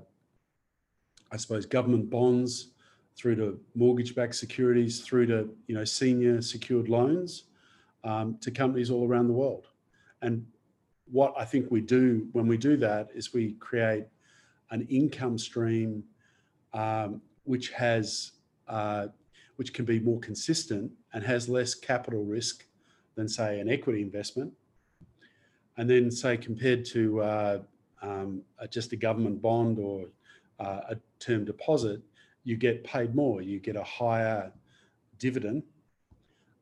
I 1.32 1.38
suppose, 1.38 1.66
government 1.66 2.10
bonds 2.10 2.68
through 3.16 3.36
to 3.38 3.60
mortgage-backed 3.74 4.36
securities, 4.36 5.00
through 5.01 5.28
to 5.28 5.50
you 5.68 5.75
know 5.75 5.86
senior 5.86 6.42
secured 6.42 6.90
loans 6.90 7.46
um, 8.04 8.38
to 8.42 8.51
companies 8.51 8.92
all 8.92 9.08
around 9.08 9.28
the 9.28 9.34
world. 9.34 9.68
And 10.22 10.46
what 11.10 11.34
I 11.38 11.46
think 11.46 11.72
we 11.72 11.82
do 11.82 12.28
when 12.34 12.48
we 12.48 12.58
do 12.58 12.78
that 12.78 13.10
is 13.13 13.34
we 13.34 13.54
create 13.54 14.06
an 14.72 14.88
income 14.90 15.38
stream 15.38 16.04
um, 16.74 17.22
which 17.44 17.70
has 17.72 18.34
uh, 18.68 19.08
which 19.56 19.74
can 19.74 19.86
be 19.86 20.00
more 20.00 20.20
consistent 20.20 20.92
and 21.13 21.24
has 21.24 21.48
less 21.48 21.75
capital 21.75 22.24
risk 22.24 22.66
than 23.16 23.28
say 23.28 23.60
an 23.60 23.70
equity 23.70 24.01
investment 24.01 24.54
and 25.78 25.90
then 25.90 26.12
say 26.12 26.38
compared 26.38 26.86
to 26.86 27.22
uh, 27.22 27.60
um, 28.01 28.42
just 28.70 28.92
a 28.94 28.96
government 28.96 29.42
bond 29.42 29.80
or 29.80 30.06
uh, 30.60 30.82
a 30.90 30.98
term 31.20 31.46
deposit, 31.46 32.01
you 32.44 32.56
get 32.56 32.84
paid 32.84 33.16
more. 33.16 33.42
You 33.42 33.60
get 33.60 33.75
a 33.75 33.84
higher 33.84 34.51
dividend 35.20 35.63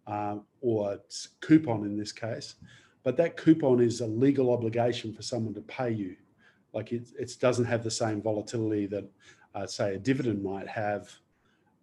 uh, 0.07 0.37
or 0.61 0.99
coupon 1.41 1.85
in 1.85 1.97
this 1.97 2.11
case, 2.11 2.55
but 3.03 3.17
that 3.17 3.37
coupon 3.37 3.79
is 3.79 4.01
a 4.01 4.07
legal 4.07 4.51
obligation 4.51 5.13
for 5.13 5.21
someone 5.21 5.53
to 5.53 5.61
pay 5.61 5.91
you. 5.91 6.15
Like 6.73 6.91
it, 6.91 7.09
it 7.17 7.31
doesn't 7.39 7.65
have 7.65 7.83
the 7.83 7.91
same 7.91 8.21
volatility 8.21 8.85
that, 8.87 9.09
uh, 9.55 9.65
say, 9.65 9.95
a 9.95 9.97
dividend 9.97 10.43
might 10.43 10.67
have, 10.67 11.09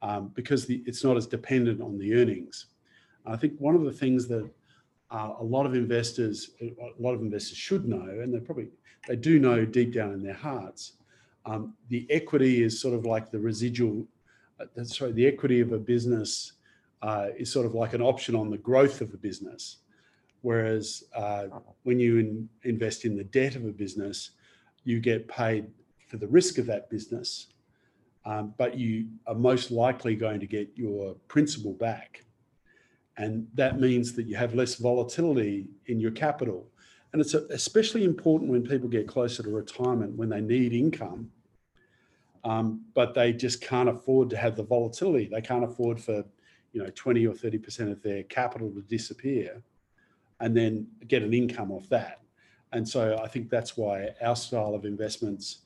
um, 0.02 0.30
because 0.35 0.66
the, 0.66 0.83
it's 0.87 1.02
not 1.02 1.16
as 1.16 1.26
dependent 1.26 1.80
on 1.80 1.99
the 1.99 2.14
earnings. 2.14 2.66
I 3.25 3.37
think 3.37 3.54
one 3.59 3.75
of 3.75 3.83
the 3.83 3.92
things 3.92 4.28
that 4.28 4.49
uh, 5.10 5.34
a 5.38 5.44
lot 5.44 5.66
of 5.66 5.75
investors, 5.75 6.50
a 6.60 6.75
lot 6.98 7.14
of 7.14 7.20
investors 7.20 7.56
should 7.56 7.88
know, 7.88 8.02
and 8.02 8.34
they 8.34 8.40
probably 8.40 8.68
they 9.06 9.16
do 9.16 9.38
know 9.38 9.64
deep 9.64 9.92
down 9.92 10.12
in 10.12 10.22
their 10.22 10.34
hearts. 10.34 10.92
Um, 11.44 11.75
the 11.88 12.06
equity 12.10 12.62
is 12.64 12.80
sort 12.80 12.94
of 12.94 13.06
like 13.06 13.30
the 13.30 13.38
residual. 13.38 14.06
Uh, 14.58 14.84
sorry, 14.84 15.12
the 15.12 15.26
equity 15.26 15.60
of 15.60 15.72
a 15.72 15.78
business 15.78 16.52
uh, 17.02 17.28
is 17.38 17.52
sort 17.52 17.66
of 17.66 17.75
like 17.75 17.92
an 17.92 18.02
option 18.02 18.34
on 18.34 18.50
the 18.50 18.58
growth 18.58 19.00
of 19.00 19.14
a 19.14 19.16
business, 19.16 19.78
whereas 20.42 21.04
uh, 21.14 21.46
when 21.84 22.00
you 22.00 22.18
in, 22.18 22.48
invest 22.64 23.04
in 23.04 23.16
the 23.16 23.25
debt 23.25 23.54
of 23.54 23.64
a 23.64 23.70
business, 23.70 24.30
you 24.84 24.98
get 24.98 25.28
paid 25.28 25.68
for 26.08 26.16
the 26.16 26.26
risk 26.26 26.58
of 26.58 26.66
that 26.66 26.90
business, 26.90 27.48
um, 28.25 28.54
but 28.56 28.76
you 28.76 29.06
are 29.26 29.34
most 29.34 29.70
likely 29.70 30.16
going 30.16 30.40
to 30.40 30.46
get 30.46 30.68
your 30.75 31.14
principal 31.28 31.72
back. 31.75 32.25
And 33.18 33.46
that 33.54 33.80
means 33.80 34.12
that 34.14 34.26
you 34.26 34.37
have 34.37 34.54
less 34.54 34.75
volatility 34.75 35.68
in 35.87 36.00
your 36.00 36.11
capital. 36.11 36.68
And 37.12 37.23
it's 37.23 37.35
especially 37.35 38.04
important 38.04 38.50
when 38.50 38.62
people 38.62 38.88
get 38.88 39.08
closer 39.08 39.42
to 39.42 39.50
retirement, 39.50 40.16
when 40.16 40.28
they 40.28 40.40
need 40.40 40.73
income, 40.73 41.30
um, 42.44 42.82
but 42.94 43.14
they 43.14 43.32
just 43.32 43.61
can't 43.61 43.88
afford 43.88 44.30
to 44.30 44.37
have 44.37 44.54
the 44.54 44.62
volatility. 44.62 45.26
They 45.26 45.40
can't 45.40 45.64
afford 45.64 45.99
for, 45.99 46.25
you 46.73 46.82
know, 46.82 46.90
20 46.94 47.26
or 47.26 47.32
30% 47.32 47.90
of 47.90 48.02
their 48.02 48.23
capital 48.25 48.70
to 48.70 48.82
disappear 48.82 49.62
and 50.40 50.56
then 50.56 50.87
get 51.08 51.23
an 51.23 51.32
income 51.32 51.73
off 51.73 51.88
that. 51.88 52.20
And 52.73 52.87
so 52.87 53.18
I 53.23 53.28
think 53.28 53.49
that's 53.49 53.76
why 53.76 54.11
our 54.20 54.37
style 54.37 54.75
of 54.75 54.85
investments 54.85 55.61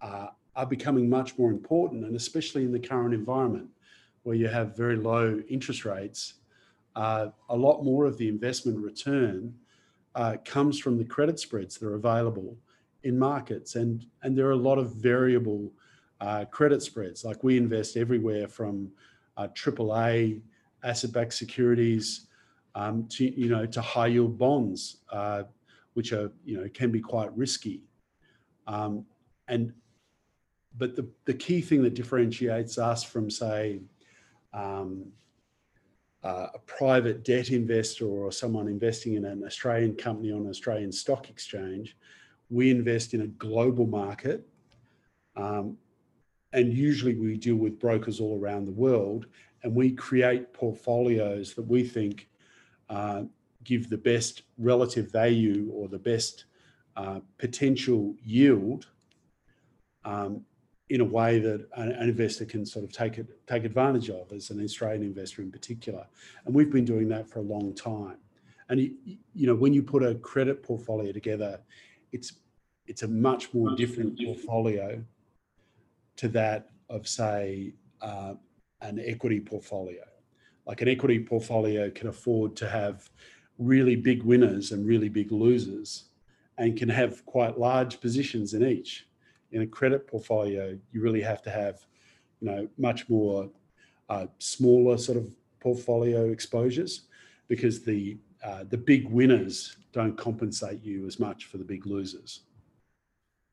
uh, 0.00 0.28
are 0.56 0.66
becoming 0.66 1.08
much 1.08 1.38
more 1.38 1.50
important, 1.50 2.04
and 2.04 2.16
especially 2.16 2.64
in 2.64 2.72
the 2.72 2.80
current 2.80 3.14
environment 3.14 3.68
where 4.24 4.34
you 4.34 4.48
have 4.48 4.76
very 4.76 4.96
low 4.96 5.40
interest 5.48 5.84
rates 5.84 6.34
uh, 6.96 7.28
a 7.48 7.56
lot 7.56 7.82
more 7.82 8.04
of 8.04 8.16
the 8.18 8.28
investment 8.28 8.78
return 8.78 9.54
uh, 10.14 10.36
comes 10.44 10.78
from 10.78 10.96
the 10.98 11.04
credit 11.04 11.40
spreads 11.40 11.76
that 11.76 11.86
are 11.86 11.94
available 11.94 12.56
in 13.02 13.18
markets. 13.18 13.74
And, 13.74 14.06
and 14.22 14.36
there 14.36 14.46
are 14.46 14.52
a 14.52 14.56
lot 14.56 14.78
of 14.78 14.92
variable 14.94 15.72
uh, 16.20 16.44
credit 16.46 16.82
spreads. 16.82 17.24
Like 17.24 17.42
we 17.42 17.56
invest 17.56 17.96
everywhere 17.96 18.48
from 18.48 18.90
AAA 19.38 20.36
uh, 20.36 20.86
asset 20.86 21.12
backed 21.12 21.34
securities 21.34 22.28
um, 22.74 23.06
to 23.08 23.24
you 23.40 23.48
know 23.48 23.66
to 23.66 23.80
high 23.80 24.08
yield 24.08 24.38
bonds, 24.38 24.98
uh, 25.10 25.44
which 25.94 26.12
are 26.12 26.32
you 26.44 26.60
know 26.60 26.68
can 26.72 26.90
be 26.90 27.00
quite 27.00 27.34
risky. 27.36 27.82
Um, 28.66 29.04
and 29.48 29.72
but 30.76 30.96
the, 30.96 31.08
the 31.24 31.34
key 31.34 31.60
thing 31.60 31.82
that 31.82 31.94
differentiates 31.94 32.78
us 32.78 33.04
from 33.04 33.30
say 33.30 33.80
um, 34.52 35.06
uh, 36.24 36.48
a 36.54 36.58
private 36.60 37.22
debt 37.22 37.50
investor 37.50 38.06
or 38.06 38.32
someone 38.32 38.66
investing 38.66 39.14
in 39.14 39.26
an 39.26 39.44
Australian 39.44 39.94
company 39.94 40.32
on 40.32 40.40
an 40.42 40.48
Australian 40.48 40.90
stock 40.90 41.28
exchange, 41.28 41.96
we 42.48 42.70
invest 42.70 43.12
in 43.12 43.20
a 43.20 43.26
global 43.26 43.86
market. 43.86 44.46
Um, 45.36 45.76
and 46.52 46.72
usually 46.72 47.14
we 47.14 47.36
deal 47.36 47.56
with 47.56 47.78
brokers 47.78 48.20
all 48.20 48.40
around 48.40 48.64
the 48.64 48.72
world 48.72 49.26
and 49.62 49.74
we 49.74 49.90
create 49.90 50.52
portfolios 50.52 51.54
that 51.54 51.66
we 51.66 51.82
think 51.82 52.28
uh, 52.88 53.24
give 53.64 53.90
the 53.90 53.98
best 53.98 54.42
relative 54.58 55.10
value 55.10 55.70
or 55.74 55.88
the 55.88 55.98
best 55.98 56.44
uh, 56.96 57.18
potential 57.38 58.14
yield 58.22 58.86
um, 60.04 60.42
in 60.90 61.00
a 61.00 61.04
way 61.04 61.38
that 61.38 61.66
an, 61.76 61.92
an, 61.92 62.08
investor 62.08 62.44
can 62.44 62.66
sort 62.66 62.84
of 62.84 62.92
take 62.92 63.18
it, 63.18 63.26
take 63.46 63.64
advantage 63.64 64.10
of 64.10 64.30
as 64.32 64.50
an 64.50 64.62
Australian 64.62 65.02
investor 65.02 65.40
in 65.40 65.50
particular. 65.50 66.06
And 66.44 66.54
we've 66.54 66.70
been 66.70 66.84
doing 66.84 67.08
that 67.08 67.28
for 67.28 67.38
a 67.38 67.42
long 67.42 67.74
time. 67.74 68.18
And 68.68 68.80
you, 68.80 68.94
you 69.34 69.46
know, 69.46 69.54
when 69.54 69.72
you 69.72 69.82
put 69.82 70.02
a 70.02 70.14
credit 70.16 70.62
portfolio 70.62 71.12
together, 71.12 71.60
it's 72.12 72.32
it's 72.86 73.02
a 73.02 73.08
much 73.08 73.52
more 73.54 73.74
different 73.76 74.18
portfolio 74.22 75.02
to 76.16 76.28
that 76.28 76.70
of 76.90 77.08
say 77.08 77.72
uh, 78.02 78.34
an 78.82 79.00
equity 79.04 79.40
portfolio. 79.40 80.02
Like 80.66 80.82
an 80.82 80.88
equity 80.88 81.18
portfolio 81.24 81.90
can 81.90 82.08
afford 82.08 82.56
to 82.56 82.68
have 82.68 83.08
really 83.58 83.96
big 83.96 84.22
winners 84.22 84.72
and 84.72 84.86
really 84.86 85.08
big 85.08 85.32
losers 85.32 86.04
and 86.58 86.76
can 86.76 86.88
have 86.88 87.24
quite 87.26 87.58
large 87.58 88.00
positions 88.00 88.54
in 88.54 88.64
each. 88.64 89.06
In 89.54 89.62
a 89.62 89.66
credit 89.66 90.06
portfolio, 90.06 90.78
you 90.92 91.00
really 91.00 91.22
have 91.22 91.40
to 91.42 91.50
have, 91.50 91.86
you 92.40 92.50
know, 92.50 92.68
much 92.76 93.08
more 93.08 93.48
uh, 94.10 94.26
smaller 94.38 94.98
sort 94.98 95.16
of 95.16 95.34
portfolio 95.60 96.30
exposures 96.30 97.06
because 97.48 97.82
the 97.82 98.18
uh, 98.44 98.64
the 98.68 98.76
big 98.76 99.08
winners 99.08 99.76
don't 99.92 100.18
compensate 100.18 100.82
you 100.82 101.06
as 101.06 101.18
much 101.18 101.46
for 101.46 101.56
the 101.56 101.64
big 101.64 101.86
losers. 101.86 102.40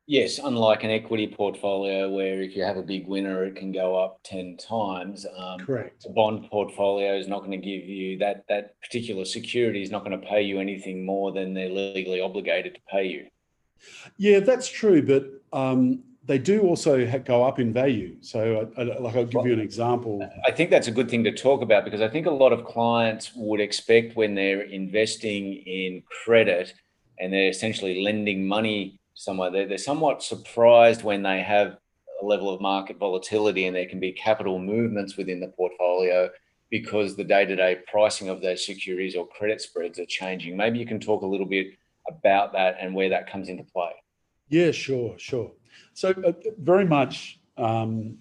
Yes, 0.07 0.39
unlike 0.39 0.83
an 0.83 0.89
equity 0.89 1.27
portfolio 1.27 2.09
where 2.09 2.41
if 2.41 2.55
you 2.55 2.63
have 2.63 2.75
a 2.75 2.81
big 2.81 3.07
winner, 3.07 3.45
it 3.45 3.55
can 3.55 3.71
go 3.71 3.95
up 3.95 4.19
10 4.23 4.57
times. 4.57 5.25
Um, 5.37 5.59
Correct. 5.59 6.05
A 6.05 6.09
bond 6.09 6.49
portfolio 6.49 7.17
is 7.17 7.29
not 7.29 7.39
going 7.39 7.51
to 7.51 7.57
give 7.57 7.87
you 7.87 8.17
that, 8.17 8.43
that 8.49 8.75
particular 8.81 9.23
security 9.23 9.81
is 9.81 9.91
not 9.91 10.03
going 10.03 10.19
to 10.19 10.27
pay 10.27 10.41
you 10.41 10.59
anything 10.59 11.05
more 11.05 11.31
than 11.31 11.53
they're 11.53 11.69
legally 11.69 12.19
obligated 12.19 12.73
to 12.75 12.81
pay 12.89 13.05
you. 13.05 13.27
Yeah, 14.17 14.39
that's 14.39 14.67
true. 14.67 15.01
But 15.01 15.29
um, 15.57 16.03
they 16.25 16.37
do 16.37 16.61
also 16.61 17.05
go 17.19 17.43
up 17.43 17.59
in 17.59 17.73
value. 17.73 18.15
So, 18.21 18.69
I, 18.77 18.81
I, 18.81 18.99
like, 18.99 19.15
I'll 19.15 19.25
give 19.25 19.35
well, 19.35 19.47
you 19.47 19.53
an 19.53 19.59
example. 19.59 20.27
I 20.45 20.51
think 20.51 20.69
that's 20.69 20.87
a 20.87 20.91
good 20.91 21.09
thing 21.09 21.23
to 21.23 21.31
talk 21.31 21.61
about 21.61 21.83
because 21.83 22.01
I 22.01 22.07
think 22.07 22.27
a 22.27 22.31
lot 22.31 22.53
of 22.53 22.63
clients 22.63 23.31
would 23.35 23.59
expect 23.59 24.15
when 24.15 24.35
they're 24.35 24.61
investing 24.61 25.53
in 25.53 26.03
credit 26.23 26.73
and 27.19 27.33
they're 27.33 27.49
essentially 27.49 28.03
lending 28.03 28.47
money 28.47 28.99
somewhere. 29.13 29.51
They're, 29.51 29.67
they're 29.67 29.77
somewhat 29.77 30.23
surprised 30.23 31.03
when 31.03 31.23
they 31.23 31.41
have 31.41 31.77
a 32.21 32.25
level 32.25 32.53
of 32.53 32.61
market 32.61 32.97
volatility 32.97 33.65
and 33.65 33.75
there 33.75 33.87
can 33.87 33.99
be 33.99 34.11
capital 34.11 34.59
movements 34.59 35.17
within 35.17 35.39
the 35.39 35.47
portfolio 35.47 36.29
because 36.69 37.15
the 37.15 37.23
day-to-day 37.23 37.79
pricing 37.91 38.29
of 38.29 38.41
those 38.41 38.65
securities 38.65 39.15
or 39.15 39.27
credit 39.27 39.59
spreads 39.59 39.99
are 39.99 40.05
changing. 40.05 40.55
Maybe 40.55 40.79
you 40.79 40.85
can 40.85 40.99
talk 40.99 41.21
a 41.21 41.27
little 41.27 41.45
bit 41.45 41.67
about 42.11 42.53
that 42.53 42.77
and 42.79 42.93
where 42.93 43.09
that 43.09 43.29
comes 43.29 43.49
into 43.49 43.63
play. 43.63 43.91
Yeah, 44.49 44.71
sure, 44.71 45.17
sure. 45.17 45.51
So 45.93 46.09
uh, 46.25 46.33
very 46.59 46.85
much, 46.85 47.39
um, 47.57 48.17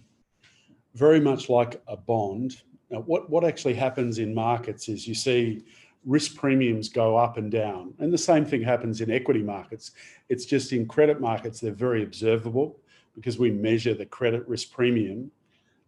very 0.94 1.20
much 1.20 1.48
like 1.48 1.83
a 1.87 1.96
bond. 1.96 2.62
Now, 2.90 3.00
what 3.00 3.31
what 3.31 3.44
actually 3.44 3.74
happens 3.74 4.18
in 4.18 4.35
markets 4.35 4.88
is 4.88 5.07
you 5.07 5.14
see 5.14 5.62
risk 6.05 6.37
premiums 6.37 6.88
go 6.88 7.16
up 7.16 7.37
and 7.37 7.50
down. 7.50 7.94
And 7.98 8.12
the 8.12 8.18
same 8.18 8.44
thing 8.44 8.62
happens 8.62 9.00
in 9.00 9.11
equity 9.11 9.42
markets. 9.42 9.92
It's 10.29 10.46
just 10.46 10.72
in 10.72 10.87
credit 10.87 11.20
markets, 11.20 11.61
they're 11.61 11.72
very 11.72 12.03
observable 12.03 12.79
because 13.14 13.38
we 13.38 13.50
measure 13.50 13.94
the 13.94 14.07
credit 14.07 14.46
risk 14.48 14.72
premium 14.72 15.31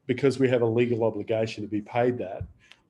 because 0.06 0.38
we 0.38 0.48
have 0.48 0.62
a 0.62 0.66
legal 0.66 1.04
obligation 1.04 1.62
to 1.62 1.68
be 1.68 1.80
paid 1.80 2.18
that. 2.18 2.42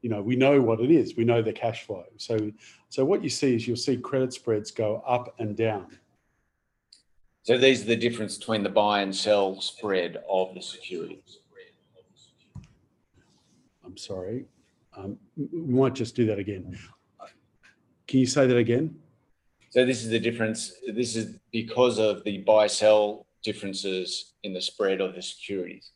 You 0.02 0.10
know, 0.10 0.20
we 0.20 0.36
know 0.36 0.60
what 0.60 0.80
it 0.80 0.90
is, 0.90 1.16
we 1.16 1.24
know 1.24 1.42
the 1.42 1.52
cash 1.52 1.86
flow. 1.86 2.04
So, 2.16 2.52
so 2.88 3.04
what 3.04 3.22
you 3.22 3.30
see 3.30 3.54
is 3.54 3.66
you'll 3.66 3.76
see 3.76 3.96
credit 3.96 4.32
spreads 4.32 4.70
go 4.70 5.02
up 5.06 5.34
and 5.38 5.56
down. 5.56 5.86
So 7.44 7.56
these 7.56 7.82
are 7.82 7.86
the 7.86 7.96
difference 7.96 8.36
between 8.36 8.62
the 8.62 8.68
buy 8.68 9.02
and 9.02 9.14
sell 9.14 9.60
spread 9.60 10.22
of 10.28 10.54
the 10.54 10.62
securities. 10.62 11.38
I'm 13.84 13.96
sorry. 13.96 14.46
Um, 14.96 15.18
we 15.36 15.60
might 15.60 15.94
just 15.94 16.14
do 16.14 16.26
that 16.26 16.38
again. 16.38 16.78
Can 18.06 18.20
you 18.20 18.26
say 18.26 18.46
that 18.46 18.56
again? 18.56 18.94
So 19.70 19.86
this 19.86 20.04
is 20.04 20.10
the 20.10 20.20
difference. 20.20 20.74
This 20.86 21.16
is 21.16 21.38
because 21.50 21.98
of 21.98 22.22
the 22.24 22.38
buy 22.38 22.66
sell 22.66 23.26
differences 23.42 24.34
in 24.42 24.52
the 24.52 24.60
spread 24.60 25.00
of 25.00 25.14
the 25.14 25.22
securities. 25.22 25.92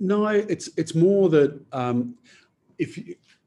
No, 0.00 0.26
it's 0.26 0.70
it's 0.76 0.94
more 0.94 1.28
that 1.30 1.60
um, 1.72 2.16
if 2.78 2.98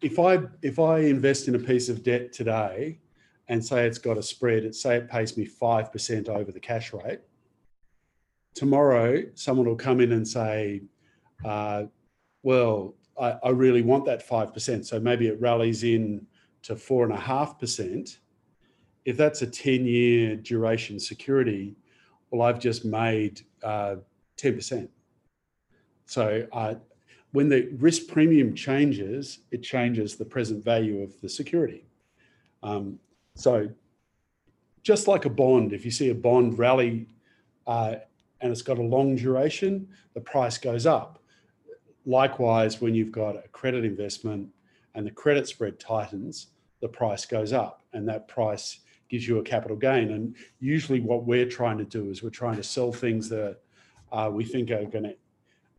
if 0.02 0.20
I 0.20 0.40
if 0.62 0.80
I 0.80 1.00
invest 1.00 1.48
in 1.48 1.56
a 1.56 1.60
piece 1.60 1.90
of 1.90 2.04
debt 2.04 2.34
today 2.34 3.00
and 3.48 3.64
say 3.64 3.88
it's 3.88 3.98
got 3.98 4.18
a 4.18 4.24
spread, 4.24 4.64
it 4.64 4.76
say 4.76 4.98
it 4.98 5.10
pays 5.10 5.38
me 5.38 5.46
five 5.46 5.92
percent 5.92 6.30
over 6.30 6.52
the 6.52 6.60
cash 6.60 6.94
rate. 6.94 7.22
Tomorrow, 8.56 9.24
someone 9.36 9.68
will 9.68 9.76
come 9.76 10.02
in 10.02 10.12
and 10.12 10.28
say, 10.28 10.82
uh, 11.46 11.84
"Well, 12.44 12.96
I, 13.20 13.36
I 13.44 13.50
really 13.50 13.82
want 13.82 14.06
that 14.06 14.24
five 14.24 14.54
percent, 14.54 14.86
so 14.86 15.00
maybe 15.00 15.28
it 15.28 15.40
rallies 15.40 15.84
in 15.84 16.26
to 16.64 16.76
four 16.76 17.04
and 17.04 17.14
a 17.14 17.20
half 17.20 17.60
percent, 17.60 18.20
if 19.06 19.18
that's 19.18 19.42
a 19.42 19.48
10 19.48 19.86
year 19.86 20.36
duration 20.36 21.00
security, 21.00 21.76
well, 22.32 22.48
I've 22.48 22.60
just 22.60 22.86
made 22.86 23.42
uh, 23.64 23.96
10%. 24.38 24.88
So 26.06 26.48
uh, 26.52 26.76
when 27.32 27.50
the 27.50 27.70
risk 27.78 28.08
premium 28.08 28.56
changes, 28.56 29.40
it 29.52 29.62
changes 29.62 30.16
the 30.16 30.26
present 30.26 30.64
value 30.64 31.02
of 31.02 31.20
the 31.22 31.30
security. 31.30 31.86
Um, 32.64 33.00
so 33.36 33.70
just 34.82 35.08
like 35.08 35.26
a 35.26 35.30
bond, 35.30 35.74
if 35.74 35.86
you 35.86 35.92
see 35.92 36.10
a 36.10 36.16
bond 36.16 36.58
rally 36.58 37.08
uh, 37.68 37.96
and 38.42 38.52
it's 38.52 38.62
got 38.62 38.80
a 38.80 38.82
long 38.82 39.16
duration, 39.16 39.88
the 40.14 40.22
price 40.22 40.58
goes 40.58 40.86
up. 40.86 41.20
Likewise, 42.06 42.82
when 42.82 42.96
you've 42.96 43.12
got 43.12 43.36
a 43.36 43.48
credit 43.50 43.86
investment 43.86 44.50
and 44.96 45.06
the 45.06 45.12
credit 45.12 45.48
spread 45.48 45.80
tightens, 45.80 46.48
the 46.82 46.88
price 46.88 47.26
goes 47.26 47.54
up 47.54 47.84
and 47.94 48.08
that 48.08 48.28
price 48.28 48.80
gives 49.10 49.28
you 49.28 49.38
a 49.40 49.44
capital 49.44 49.78
gain. 49.78 50.12
And 50.12 50.36
usually, 50.60 51.02
what 51.02 51.26
we're 51.26 51.50
trying 51.50 51.78
to 51.78 51.84
do 51.84 52.10
is 52.10 52.24
we're 52.24 52.30
trying 52.30 52.56
to 52.56 52.64
sell 52.64 52.92
things 52.92 53.30
that 53.30 53.58
uh, 54.12 54.30
we 54.32 54.44
think 54.44 54.72
are 54.72 54.86
going 54.86 55.04
to 55.04 55.16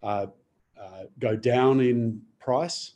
uh, 0.02 0.26
uh, 0.80 1.04
go 1.18 1.36
down 1.36 1.80
in 1.80 2.22
price 2.38 2.94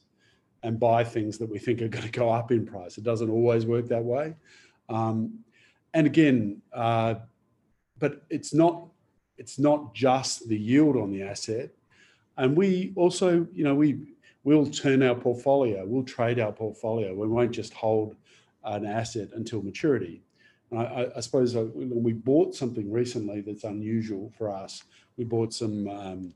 and 0.62 0.80
buy 0.80 1.04
things 1.04 1.38
that 1.38 1.48
we 1.48 1.58
think 1.58 1.82
are 1.82 1.88
going 1.88 2.04
to 2.04 2.10
go 2.10 2.30
up 2.30 2.50
in 2.50 2.66
price. 2.66 2.98
It 2.98 3.04
doesn't 3.04 3.30
always 3.30 3.66
work 3.66 3.86
that 3.88 4.02
way. 4.02 4.34
Um, 4.88 5.40
and 5.92 6.06
again, 6.06 6.62
uh, 6.72 7.16
but 7.98 8.22
it's 8.30 8.52
not 8.52 8.86
it's 9.36 9.58
not 9.58 9.94
just 9.94 10.48
the 10.48 10.56
yield 10.56 10.96
on 10.96 11.10
the 11.10 11.22
asset. 11.22 11.70
And 12.36 12.56
we 12.56 12.92
also, 12.96 13.46
you 13.52 13.64
know, 13.64 13.74
we 13.74 13.98
we'll 14.44 14.66
turn 14.66 15.02
our 15.02 15.14
portfolio, 15.14 15.84
we'll 15.86 16.04
trade 16.04 16.38
our 16.38 16.52
portfolio. 16.52 17.14
We 17.14 17.28
won't 17.28 17.52
just 17.52 17.72
hold 17.72 18.16
an 18.64 18.86
asset 18.86 19.28
until 19.34 19.62
maturity. 19.62 20.22
I, 20.76 21.08
I, 21.16 21.20
suppose 21.20 21.54
uh, 21.54 21.66
we 21.74 22.12
bought 22.12 22.54
something 22.54 22.90
recently 22.90 23.42
that's 23.42 23.64
unusual 23.64 24.32
for 24.36 24.50
us. 24.50 24.82
We 25.16 25.24
bought 25.24 25.52
some 25.52 25.88
um, 25.88 26.34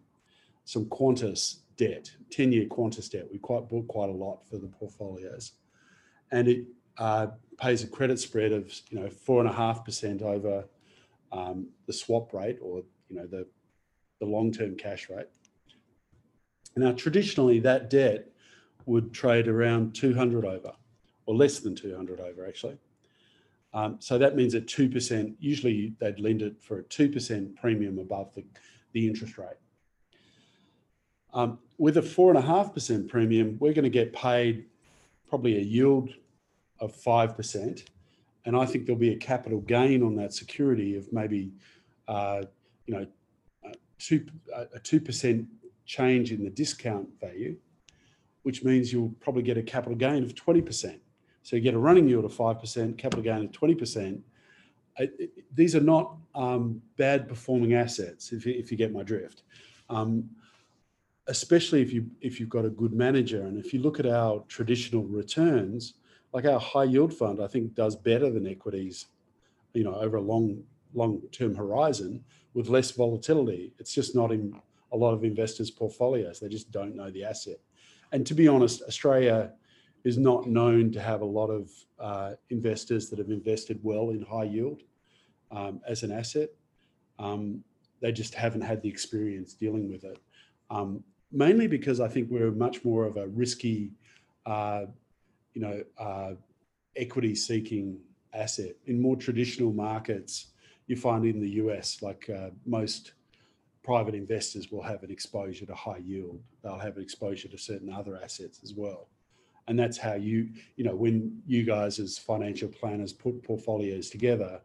some 0.69 0.85
Qantas 0.85 1.61
debt, 1.79 2.11
ten 2.31 2.53
year 2.53 2.67
Qantas 2.67 3.11
debt. 3.11 3.27
We 3.33 3.39
quite 3.39 3.71
bought 3.71 3.89
quite 3.89 4.11
a 4.11 4.13
lot 4.13 4.47
for 4.47 4.59
the 4.59 4.67
portfolios, 4.67 5.53
and 6.31 6.47
it 6.47 6.67
uh, 6.99 7.29
pays 7.57 7.83
a 7.83 7.87
credit 7.87 8.19
spread 8.19 8.53
of 8.53 8.71
you 8.91 9.01
know 9.01 9.09
four 9.09 9.41
and 9.41 9.49
a 9.49 9.53
half 9.53 9.83
percent 9.83 10.21
over 10.21 10.67
um, 11.33 11.69
the 11.87 11.93
swap 11.95 12.35
rate 12.35 12.59
or 12.61 12.83
you 13.09 13.17
know 13.17 13.27
the 13.27 13.47
the 14.21 14.27
long 14.27 14.53
term 14.53 14.77
cash 14.77 15.09
rate. 15.09 15.29
Now, 16.77 16.93
traditionally, 16.93 17.61
that 17.61 17.89
debt 17.89 18.29
would 18.85 19.15
trade 19.15 19.49
around 19.49 19.95
200 19.95 20.45
over, 20.45 20.73
or 21.25 21.35
less 21.35 21.61
than 21.61 21.75
200 21.75 22.21
over, 22.21 22.47
actually. 22.47 22.77
Um, 23.73 23.97
so 24.01 24.19
that 24.19 24.37
means 24.37 24.55
at 24.55 24.67
2%, 24.67 25.35
usually 25.41 25.95
they'd 25.99 26.21
lend 26.21 26.43
it 26.43 26.63
for 26.63 26.79
a 26.79 26.85
2% 26.85 27.57
premium 27.57 27.99
above 27.99 28.35
the, 28.35 28.45
the 28.93 29.09
interest 29.09 29.39
rate. 29.39 29.57
Um, 31.33 31.59
with 31.77 31.97
a 31.97 32.03
4.5% 32.03 33.09
premium, 33.09 33.57
we're 33.61 33.73
going 33.73 33.85
to 33.85 33.91
get 33.91 34.13
paid 34.13 34.65
probably 35.29 35.57
a 35.57 35.63
yield 35.63 36.11
of 36.81 36.95
5%. 36.97 37.85
And 38.45 38.57
I 38.57 38.65
think 38.65 38.87
there'll 38.87 38.99
be 38.99 39.13
a 39.13 39.17
capital 39.17 39.61
gain 39.61 40.03
on 40.03 40.17
that 40.17 40.33
security 40.33 40.97
of 40.97 41.13
maybe, 41.13 41.53
uh, 42.07 42.43
you 42.87 42.95
know, 42.95 43.07
two, 43.99 44.27
a 44.55 44.81
2% 44.81 45.47
change 45.85 46.33
in 46.33 46.45
the 46.45 46.51
discount 46.51 47.09
value, 47.21 47.57
which 48.43 48.65
means 48.65 48.93
you'll 48.93 49.15
probably 49.21 49.43
get 49.43 49.59
a 49.59 49.63
capital 49.63 49.97
gain 49.97 50.23
of 50.23 50.35
20%. 50.35 50.99
So 51.43 51.57
you 51.57 51.63
get 51.63 51.75
a 51.75 51.79
running 51.79 52.09
yield 52.09 52.25
of 52.25 52.33
5%, 52.33 52.99
capital 52.99 53.23
gain 53.23 53.45
of 53.45 53.53
20%. 53.53 54.21
these 55.55 55.77
are 55.77 55.81
not 55.81 56.17
um, 56.35 56.83
bad 56.97 57.29
performing 57.29 57.75
assets, 57.75 58.33
if 58.33 58.47
you, 58.47 58.55
if 58.55 58.71
you 58.71 58.77
get 58.77 58.93
my 58.93 59.03
drift. 59.03 59.43
Um, 59.91 60.29
especially 61.29 61.83
if 61.83 61.93
you 61.93 62.07
if 62.21 62.41
you've 62.41 62.49
got 62.49 62.65
a 62.65 62.71
good 62.71 62.93
manager. 62.93 63.43
And 63.43 63.59
if 63.59 63.73
you 63.73 63.81
look 63.81 64.01
at 64.01 64.07
our 64.07 64.45
traditional 64.49 65.05
returns, 65.05 65.95
like 66.33 66.47
our 66.47 66.59
high 66.59 66.85
yield 66.85 67.15
fund, 67.15 67.41
I 67.43 67.47
think 67.47 67.75
does 67.75 67.95
better 67.95 68.31
than 68.31 68.47
equities, 68.47 69.07
you 69.75 69.85
know, 69.85 69.95
over 69.95 70.17
a 70.17 70.23
long 70.23 70.63
long 70.95 71.21
term 71.31 71.55
horizon 71.55 72.25
with 72.55 72.69
less 72.69 72.91
volatility. 72.91 73.73
It's 73.79 73.95
just 73.95 74.15
not 74.15 74.33
in 74.33 74.59
a 74.93 74.97
lot 74.97 75.13
of 75.13 75.23
investors' 75.23 75.71
portfolios. 75.71 76.41
They 76.41 76.49
just 76.49 76.71
don't 76.73 76.97
know 76.97 77.11
the 77.11 77.25
asset. 77.25 77.59
And 78.13 78.27
to 78.27 78.35
be 78.35 78.49
honest, 78.49 78.83
Australia 78.83 79.53
is 80.05 80.17
not 80.17 80.47
known 80.47 80.91
to 80.93 81.01
have 81.01 81.21
a 81.21 81.27
lot 81.27 81.49
of 81.49 81.71
uh, 81.99 82.33
investors 82.49 83.11
that 83.11 83.19
have 83.19 83.29
invested 83.31 83.79
well 83.83 84.11
in 84.11 84.23
high 84.23 84.45
yield 84.45 84.83
um, 85.51 85.81
as 85.87 86.03
an 86.03 86.11
asset. 86.11 86.49
Um, 87.19 87.63
they 88.01 88.13
just 88.13 88.35
haven't 88.35 88.63
had 88.63 88.81
the 88.81 88.89
experience 88.89 89.53
dealing 89.53 89.91
with 89.91 90.05
it. 90.05 90.19
Um, 90.71 91.05
mainly 91.33 91.67
because 91.67 92.01
I 92.01 92.09
think 92.09 92.31
we're 92.31 92.51
much 92.51 92.85
more 92.85 93.05
of 93.05 93.17
a 93.17 93.29
risky, 93.29 93.93
uh, 94.47 94.87
you 95.55 95.61
know, 95.61 95.83
uh, 95.99 96.33
equity 96.97 97.35
seeking 97.35 97.99
asset. 98.35 98.77
In 98.87 99.01
more 99.01 99.17
traditional 99.17 99.73
markets, 99.73 100.49
you 100.87 100.97
find 100.97 101.25
in 101.25 101.41
the 101.41 101.51
US, 101.63 102.03
like 102.03 102.29
uh, 102.31 102.51
most 102.67 103.13
private 103.83 104.15
investors 104.15 104.71
will 104.71 104.83
have 104.83 105.03
an 105.03 105.11
exposure 105.11 105.67
to 105.67 105.75
high 105.75 106.03
yield. 106.05 106.41
They'll 106.63 106.79
have 106.79 106.97
an 106.97 107.03
exposure 107.03 107.49
to 107.49 107.59
certain 107.59 107.91
other 107.93 108.19
assets 108.23 108.61
as 108.63 108.75
well. 108.75 109.09
And 109.67 109.79
that's 109.79 109.99
how 109.99 110.15
you, 110.15 110.49
you 110.77 110.85
know, 110.85 110.95
when 110.95 111.43
you 111.47 111.63
guys 111.63 111.99
as 111.99 112.19
financial 112.19 112.69
planners 112.69 113.13
put 113.13 113.43
portfolios 113.43 114.09
together, 114.09 114.61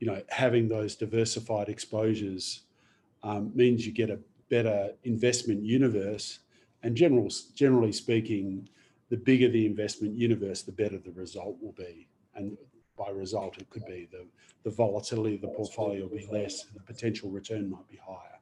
you 0.00 0.08
know, 0.08 0.20
having 0.28 0.68
those 0.68 0.96
diversified 0.96 1.68
exposures 1.68 2.62
um, 3.22 3.52
means 3.54 3.86
you 3.86 3.92
get 3.92 4.10
a 4.10 4.18
better 4.50 4.90
investment 5.04 5.62
universe. 5.62 6.40
And 6.82 6.96
general, 6.96 7.30
generally 7.54 7.92
speaking, 7.92 8.68
the 9.10 9.16
bigger 9.16 9.48
the 9.48 9.66
investment 9.66 10.16
universe, 10.16 10.62
the 10.62 10.72
better 10.72 10.98
the 10.98 11.12
result 11.12 11.56
will 11.60 11.72
be. 11.72 12.08
And 12.34 12.56
by 12.96 13.10
result, 13.10 13.58
it 13.58 13.68
could 13.70 13.86
be 13.86 14.08
the, 14.10 14.26
the 14.64 14.70
volatility 14.70 15.36
of 15.36 15.40
the 15.40 15.48
portfolio 15.48 16.02
will 16.02 16.16
be 16.16 16.28
less, 16.30 16.64
and 16.64 16.74
the 16.74 16.80
potential 16.80 17.30
return 17.30 17.70
might 17.70 17.88
be 17.88 17.98
higher. 18.04 18.38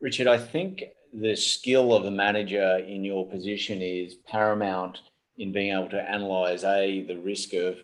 Richard, 0.00 0.26
I 0.26 0.38
think 0.38 0.84
the 1.12 1.36
skill 1.36 1.94
of 1.94 2.04
a 2.04 2.10
manager 2.10 2.78
in 2.78 3.04
your 3.04 3.26
position 3.26 3.80
is 3.80 4.14
paramount 4.26 4.98
in 5.38 5.52
being 5.52 5.72
able 5.72 5.88
to 5.90 6.10
analyze 6.10 6.64
a 6.64 7.02
the 7.02 7.16
risk 7.16 7.54
of 7.54 7.76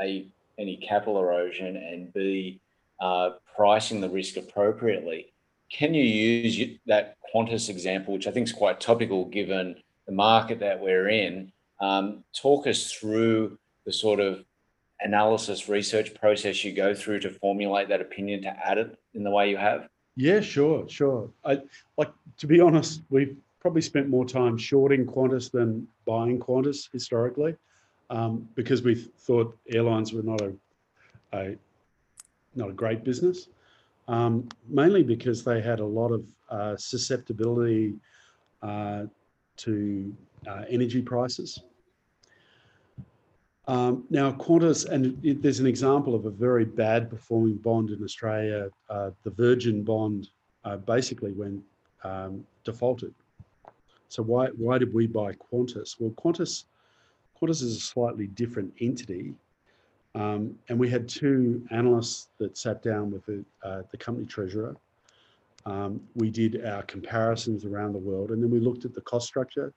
a 0.00 0.26
any 0.58 0.76
capital 0.76 1.18
erosion 1.18 1.76
and 1.76 2.12
b 2.12 2.60
uh, 3.00 3.30
pricing 3.56 4.00
the 4.00 4.08
risk 4.08 4.36
appropriately 4.36 5.32
can 5.70 5.94
you 5.94 6.02
use 6.02 6.78
that 6.86 7.16
Qantas 7.32 7.68
example, 7.68 8.12
which 8.12 8.26
I 8.26 8.32
think 8.32 8.48
is 8.48 8.52
quite 8.52 8.80
topical 8.80 9.24
given 9.26 9.76
the 10.06 10.12
market 10.12 10.58
that 10.60 10.80
we're 10.80 11.08
in? 11.08 11.52
Um, 11.80 12.24
talk 12.34 12.66
us 12.66 12.92
through 12.92 13.56
the 13.86 13.92
sort 13.92 14.20
of 14.20 14.44
analysis 15.00 15.68
research 15.68 16.12
process 16.14 16.62
you 16.64 16.72
go 16.72 16.94
through 16.94 17.20
to 17.20 17.30
formulate 17.30 17.88
that 17.88 18.00
opinion 18.00 18.42
to 18.42 18.48
add 18.48 18.76
it 18.78 18.98
in 19.14 19.22
the 19.22 19.30
way 19.30 19.48
you 19.48 19.56
have? 19.56 19.88
Yeah, 20.16 20.40
sure, 20.40 20.86
sure. 20.88 21.30
I 21.44 21.62
like 21.96 22.12
to 22.38 22.46
be 22.46 22.60
honest, 22.60 23.02
we've 23.08 23.36
probably 23.60 23.80
spent 23.80 24.08
more 24.08 24.24
time 24.24 24.58
shorting 24.58 25.06
Qantas 25.06 25.50
than 25.50 25.86
buying 26.04 26.38
Qantas 26.38 26.90
historically, 26.92 27.54
um, 28.10 28.46
because 28.56 28.82
we 28.82 28.94
thought 28.94 29.56
airlines 29.72 30.12
were 30.12 30.22
not 30.22 30.40
a, 30.42 30.52
a 31.32 31.56
not 32.56 32.68
a 32.68 32.72
great 32.72 33.04
business 33.04 33.48
um, 34.10 34.48
mainly 34.68 35.04
because 35.04 35.44
they 35.44 35.62
had 35.62 35.78
a 35.78 35.84
lot 35.84 36.10
of 36.10 36.24
uh, 36.50 36.76
susceptibility 36.76 37.94
uh, 38.60 39.04
to 39.56 40.12
uh, 40.48 40.64
energy 40.68 41.00
prices. 41.00 41.62
Um, 43.68 44.04
now, 44.10 44.32
Qantas, 44.32 44.84
and 44.88 45.24
it, 45.24 45.42
there's 45.42 45.60
an 45.60 45.66
example 45.66 46.16
of 46.16 46.26
a 46.26 46.30
very 46.30 46.64
bad 46.64 47.08
performing 47.08 47.56
bond 47.58 47.90
in 47.90 48.02
Australia. 48.02 48.68
Uh, 48.88 49.10
the 49.22 49.30
Virgin 49.30 49.84
bond 49.84 50.28
uh, 50.64 50.76
basically 50.76 51.30
went 51.30 51.62
um, 52.02 52.44
defaulted. 52.64 53.14
So 54.08 54.24
why 54.24 54.48
why 54.56 54.78
did 54.78 54.92
we 54.92 55.06
buy 55.06 55.34
Qantas? 55.34 56.00
Well, 56.00 56.10
Qantas 56.10 56.64
Qantas 57.40 57.62
is 57.62 57.76
a 57.76 57.80
slightly 57.80 58.26
different 58.26 58.74
entity 58.80 59.34
um, 60.14 60.58
and 60.68 60.78
we 60.78 60.88
had 60.88 61.08
two 61.08 61.64
analysts 61.70 62.28
that 62.38 62.56
sat 62.56 62.82
down 62.82 63.10
with 63.10 63.24
the, 63.26 63.44
uh, 63.62 63.82
the 63.90 63.96
company 63.96 64.26
treasurer. 64.26 64.76
Um, 65.66 66.00
we 66.14 66.30
did 66.30 66.64
our 66.64 66.82
comparisons 66.82 67.64
around 67.64 67.92
the 67.92 67.98
world, 67.98 68.30
and 68.30 68.42
then 68.42 68.50
we 68.50 68.58
looked 68.58 68.84
at 68.84 68.94
the 68.94 69.02
cost 69.02 69.26
structure 69.26 69.72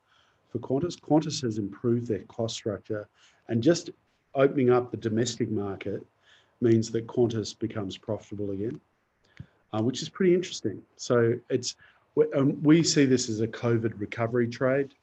for 0.50 0.60
Qantas. 0.60 1.00
Qantas 1.00 1.41
has 1.41 1.58
improved 1.58 2.08
their 2.08 2.24
cost 2.24 2.56
structure, 2.56 3.08
and 3.50 3.62
just 3.62 3.89
opening 4.34 4.72
up 4.72 4.91
the 4.91 4.98
domestic 4.98 5.52
market 5.52 6.02
means 6.62 6.89
that 6.91 7.06
Qantas 7.06 7.58
becomes 7.58 7.98
profitable 7.98 8.52
again, 8.52 8.80
uh, 9.74 9.82
which 9.82 10.02
is 10.02 10.10
pretty 10.10 10.34
interesting. 10.34 10.82
So 10.96 11.38
it's 11.50 11.76
um, 12.36 12.62
we 12.63 12.82
see 12.84 13.06
this 13.06 13.30
as 13.30 13.41
a 13.41 13.48
COVID 13.48 14.00
recovery 14.00 14.48
trade. 14.48 14.93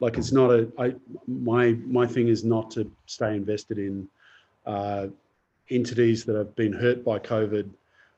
Like 0.00 0.16
it's 0.16 0.32
not 0.32 0.50
a 0.50 0.68
I, 0.78 0.94
my 1.26 1.72
my 1.86 2.06
thing 2.06 2.28
is 2.28 2.44
not 2.44 2.70
to 2.72 2.90
stay 3.06 3.36
invested 3.36 3.78
in 3.78 4.08
uh, 4.66 5.06
entities 5.70 6.24
that 6.24 6.36
have 6.36 6.54
been 6.56 6.72
hurt 6.72 7.04
by 7.04 7.18
COVID 7.18 7.70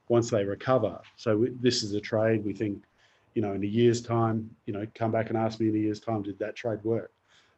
once 0.09 0.31
they 0.31 0.45
recover. 0.45 1.01
So 1.17 1.37
we, 1.37 1.51
this 1.61 1.83
is 1.83 1.95
a 1.95 2.01
trade 2.01 2.45
we 2.45 2.53
think, 2.53 2.83
you 3.35 3.43
know, 3.43 3.53
in 3.53 3.63
a 3.63 3.67
year's 3.67 4.01
time, 4.01 4.51
you 4.67 4.73
know, 4.73 4.87
come 4.95 5.13
back 5.13 5.29
and 5.29 5.39
ask 5.39 5.61
me 5.61 5.69
in 5.69 5.75
a 5.75 5.79
year's 5.79 6.01
time, 6.01 6.23
did 6.23 6.39
that 6.39 6.57
trade 6.57 6.83
work? 6.83 7.11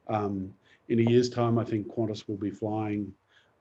Um, 0.08 0.52
in 0.88 0.98
a 0.98 1.10
year's 1.10 1.30
time, 1.30 1.58
I 1.58 1.64
think 1.64 1.86
Qantas 1.88 2.26
will 2.28 2.36
be 2.36 2.50
flying, 2.50 3.12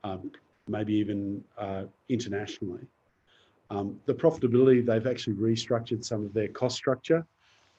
um, 0.03 0.31
maybe 0.67 0.93
even 0.95 1.43
uh, 1.57 1.83
internationally. 2.09 2.85
Um, 3.69 3.99
the 4.07 4.13
profitability, 4.13 4.83
they've 4.83 5.05
actually 5.05 5.35
restructured 5.35 6.03
some 6.03 6.25
of 6.25 6.33
their 6.33 6.47
cost 6.47 6.75
structure. 6.75 7.25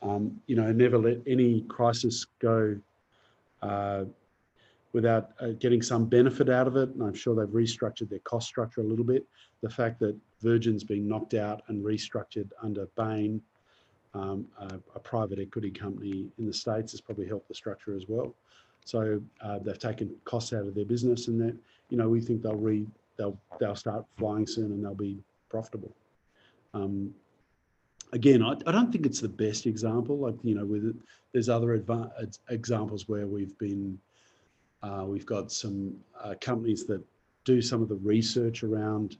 Um, 0.02 0.40
you 0.46 0.54
know, 0.54 0.70
never 0.70 0.96
let 0.96 1.18
any 1.26 1.62
crisis 1.62 2.26
go 2.38 2.78
uh, 3.62 4.04
without 4.92 5.30
uh, 5.40 5.48
getting 5.58 5.82
some 5.82 6.06
benefit 6.06 6.48
out 6.48 6.66
of 6.66 6.76
it. 6.76 6.88
And 6.90 7.02
I'm 7.02 7.14
sure 7.14 7.34
they've 7.34 7.54
restructured 7.54 8.08
their 8.08 8.18
cost 8.20 8.48
structure 8.48 8.80
a 8.80 8.84
little 8.84 9.04
bit. 9.04 9.26
The 9.62 9.70
fact 9.70 10.00
that 10.00 10.16
Virgin's 10.40 10.84
being 10.84 11.06
knocked 11.06 11.34
out 11.34 11.62
and 11.68 11.84
restructured 11.84 12.50
under 12.62 12.86
Bain, 12.96 13.40
um, 14.14 14.46
a, 14.58 14.80
a, 14.96 14.98
private 14.98 15.38
equity 15.38 15.70
company 15.70 16.26
in 16.38 16.46
the 16.46 16.52
States, 16.52 16.92
has 16.92 17.00
probably 17.00 17.28
helped 17.28 17.46
the 17.46 17.54
structure 17.54 17.94
as 17.94 18.06
well. 18.08 18.34
So 18.84 19.22
uh, 19.40 19.60
they've 19.60 19.78
taken 19.78 20.12
costs 20.24 20.52
out 20.52 20.66
of 20.66 20.74
their 20.74 20.84
business 20.84 21.28
and 21.28 21.40
that, 21.40 21.56
you 21.90 21.96
know, 21.96 22.08
we 22.08 22.20
think 22.20 22.42
they'll 22.42 22.56
re, 22.56 22.86
they'll, 23.16 23.38
they'll 23.60 23.76
start 23.76 24.04
flying 24.16 24.46
soon 24.46 24.72
and 24.72 24.84
they'll 24.84 24.94
be 24.94 25.22
profitable. 25.48 25.94
Um, 26.74 27.14
again, 28.12 28.42
I, 28.42 28.54
I, 28.66 28.72
don't 28.72 28.90
think 28.90 29.06
it's 29.06 29.20
the 29.20 29.28
best 29.28 29.66
example. 29.66 30.18
Like, 30.18 30.36
you 30.42 30.54
know, 30.54 30.64
with 30.64 31.00
there's 31.32 31.48
other 31.48 31.80
examples 32.48 33.08
where 33.08 33.26
we've 33.26 33.56
been 33.58 33.98
uh, 34.82 35.04
we've 35.06 35.26
got 35.26 35.52
some 35.52 35.94
uh, 36.22 36.34
companies 36.40 36.84
that 36.86 37.02
do 37.44 37.60
some 37.60 37.82
of 37.82 37.88
the 37.88 37.96
research 37.96 38.62
around 38.62 39.16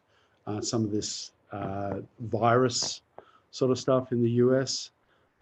uh, 0.47 0.61
some 0.61 0.85
of 0.85 0.91
this 0.91 1.33
uh, 1.53 2.01
virus 2.21 3.03
sort 3.51 3.71
of 3.71 3.79
stuff 3.79 4.13
in 4.13 4.23
the 4.23 4.31
US. 4.33 4.91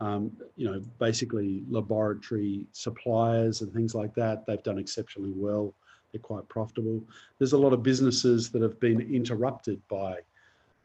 Um, 0.01 0.31
you 0.57 0.71
know, 0.71 0.81
basically 1.01 1.65
laboratory 1.69 2.67
suppliers 2.73 3.63
and 3.63 3.73
things 3.73 3.97
like 3.97 4.15
that. 4.15 4.47
They've 4.47 4.63
done 4.63 4.79
exceptionally 4.79 5.33
well. 5.35 5.75
They're 6.13 6.21
quite 6.21 6.49
profitable. 6.49 7.03
There's 7.39 7.53
a 7.53 7.59
lot 7.59 7.73
of 7.73 7.83
businesses 7.83 8.51
that 8.51 8.63
have 8.63 8.79
been 8.79 9.01
interrupted 9.01 9.81
by 9.89 10.19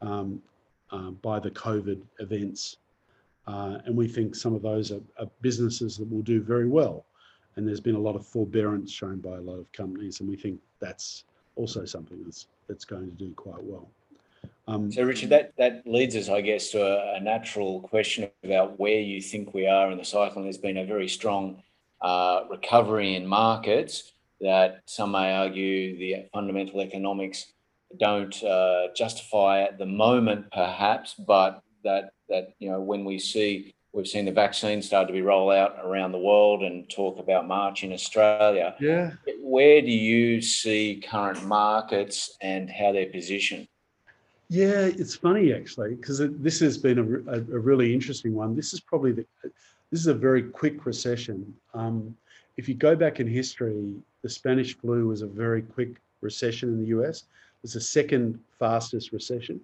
um, 0.02 0.42
uh, 0.90 1.12
by 1.22 1.38
the 1.38 1.50
COVID 1.50 2.02
events, 2.18 2.76
uh, 3.46 3.78
and 3.86 3.96
we 3.96 4.06
think 4.06 4.34
some 4.34 4.54
of 4.54 4.62
those 4.62 4.92
are, 4.92 5.00
are 5.18 5.28
businesses 5.40 5.96
that 5.96 6.10
will 6.10 6.22
do 6.22 6.42
very 6.42 6.68
well 6.68 7.04
and 7.56 7.66
there's 7.66 7.80
been 7.80 7.94
a 7.94 8.00
lot 8.00 8.16
of 8.16 8.26
forbearance 8.26 8.90
shown 8.90 9.18
by 9.18 9.36
a 9.36 9.40
lot 9.40 9.58
of 9.58 9.70
companies, 9.72 10.20
and 10.20 10.28
we 10.28 10.36
think 10.36 10.60
that's 10.80 11.24
also 11.56 11.84
something 11.84 12.22
that's 12.24 12.46
that's 12.68 12.84
going 12.84 13.10
to 13.10 13.16
do 13.16 13.32
quite 13.34 13.62
well. 13.62 13.88
Um, 14.66 14.90
so, 14.90 15.02
Richard, 15.02 15.28
that 15.30 15.52
that 15.58 15.82
leads 15.86 16.16
us, 16.16 16.28
I 16.28 16.40
guess, 16.40 16.70
to 16.70 16.82
a, 16.82 17.16
a, 17.16 17.20
natural 17.20 17.80
question 17.80 18.30
about 18.42 18.78
where 18.78 19.00
you 19.00 19.20
think 19.20 19.52
we 19.52 19.66
are 19.66 19.90
in 19.90 19.98
the 19.98 20.04
cycle. 20.04 20.38
And 20.38 20.46
there's 20.46 20.58
been 20.58 20.78
a 20.78 20.86
very 20.86 21.08
strong 21.08 21.62
uh, 22.00 22.44
recovery 22.50 23.14
in 23.14 23.26
markets. 23.26 24.12
that 24.40 24.82
some 24.86 25.12
may 25.12 25.34
argue 25.34 25.98
the 25.98 26.26
fundamental 26.32 26.80
economics 26.80 27.52
don't 27.98 28.42
uh, 28.42 28.88
justify 28.96 29.62
at 29.62 29.78
the 29.78 29.86
moment, 29.86 30.50
perhaps, 30.50 31.14
but 31.14 31.62
that 31.84 32.12
that 32.28 32.54
you 32.58 32.70
know 32.70 32.80
when 32.80 33.04
we 33.04 33.18
see 33.18 33.74
we've 33.94 34.08
seen 34.08 34.24
the 34.24 34.32
vaccine 34.32 34.82
start 34.82 35.06
to 35.06 35.12
be 35.12 35.22
rolled 35.22 35.52
out 35.52 35.78
around 35.82 36.12
the 36.12 36.18
world 36.18 36.62
and 36.62 36.90
talk 36.90 37.18
about 37.18 37.46
March 37.46 37.84
in 37.84 37.92
Australia. 37.92 38.74
Yeah. 38.80 39.12
Where 39.40 39.80
do 39.80 39.90
you 39.90 40.42
see 40.42 41.02
current 41.08 41.46
markets 41.46 42.36
and 42.42 42.68
how 42.68 42.92
they're 42.92 43.06
positioned? 43.06 43.68
Yeah, 44.48 44.90
it's 44.98 45.16
funny 45.16 45.54
actually 45.54 45.94
because 45.94 46.20
this 46.20 46.60
has 46.60 46.76
been 46.76 46.98
a, 46.98 47.32
a, 47.32 47.38
a, 47.38 47.58
really 47.58 47.94
interesting 47.94 48.34
one. 48.34 48.54
This 48.54 48.74
is 48.74 48.80
probably 48.80 49.12
the 49.12 49.24
this 49.90 50.00
is 50.00 50.06
a 50.06 50.14
very 50.14 50.42
quick 50.42 50.84
recession. 50.84 51.54
Um, 51.72 52.14
if 52.56 52.68
you 52.68 52.74
go 52.74 52.94
back 52.94 53.20
in 53.20 53.26
history, 53.26 53.94
the 54.22 54.28
Spanish 54.28 54.76
flu 54.76 55.08
was 55.08 55.22
a 55.22 55.26
very 55.26 55.62
quick 55.62 55.96
recession 56.20 56.68
in 56.68 56.80
the 56.80 56.88
US. 56.88 57.20
It 57.20 57.62
was 57.62 57.72
the 57.72 57.80
second 57.80 58.38
fastest 58.58 59.12
recession. 59.12 59.60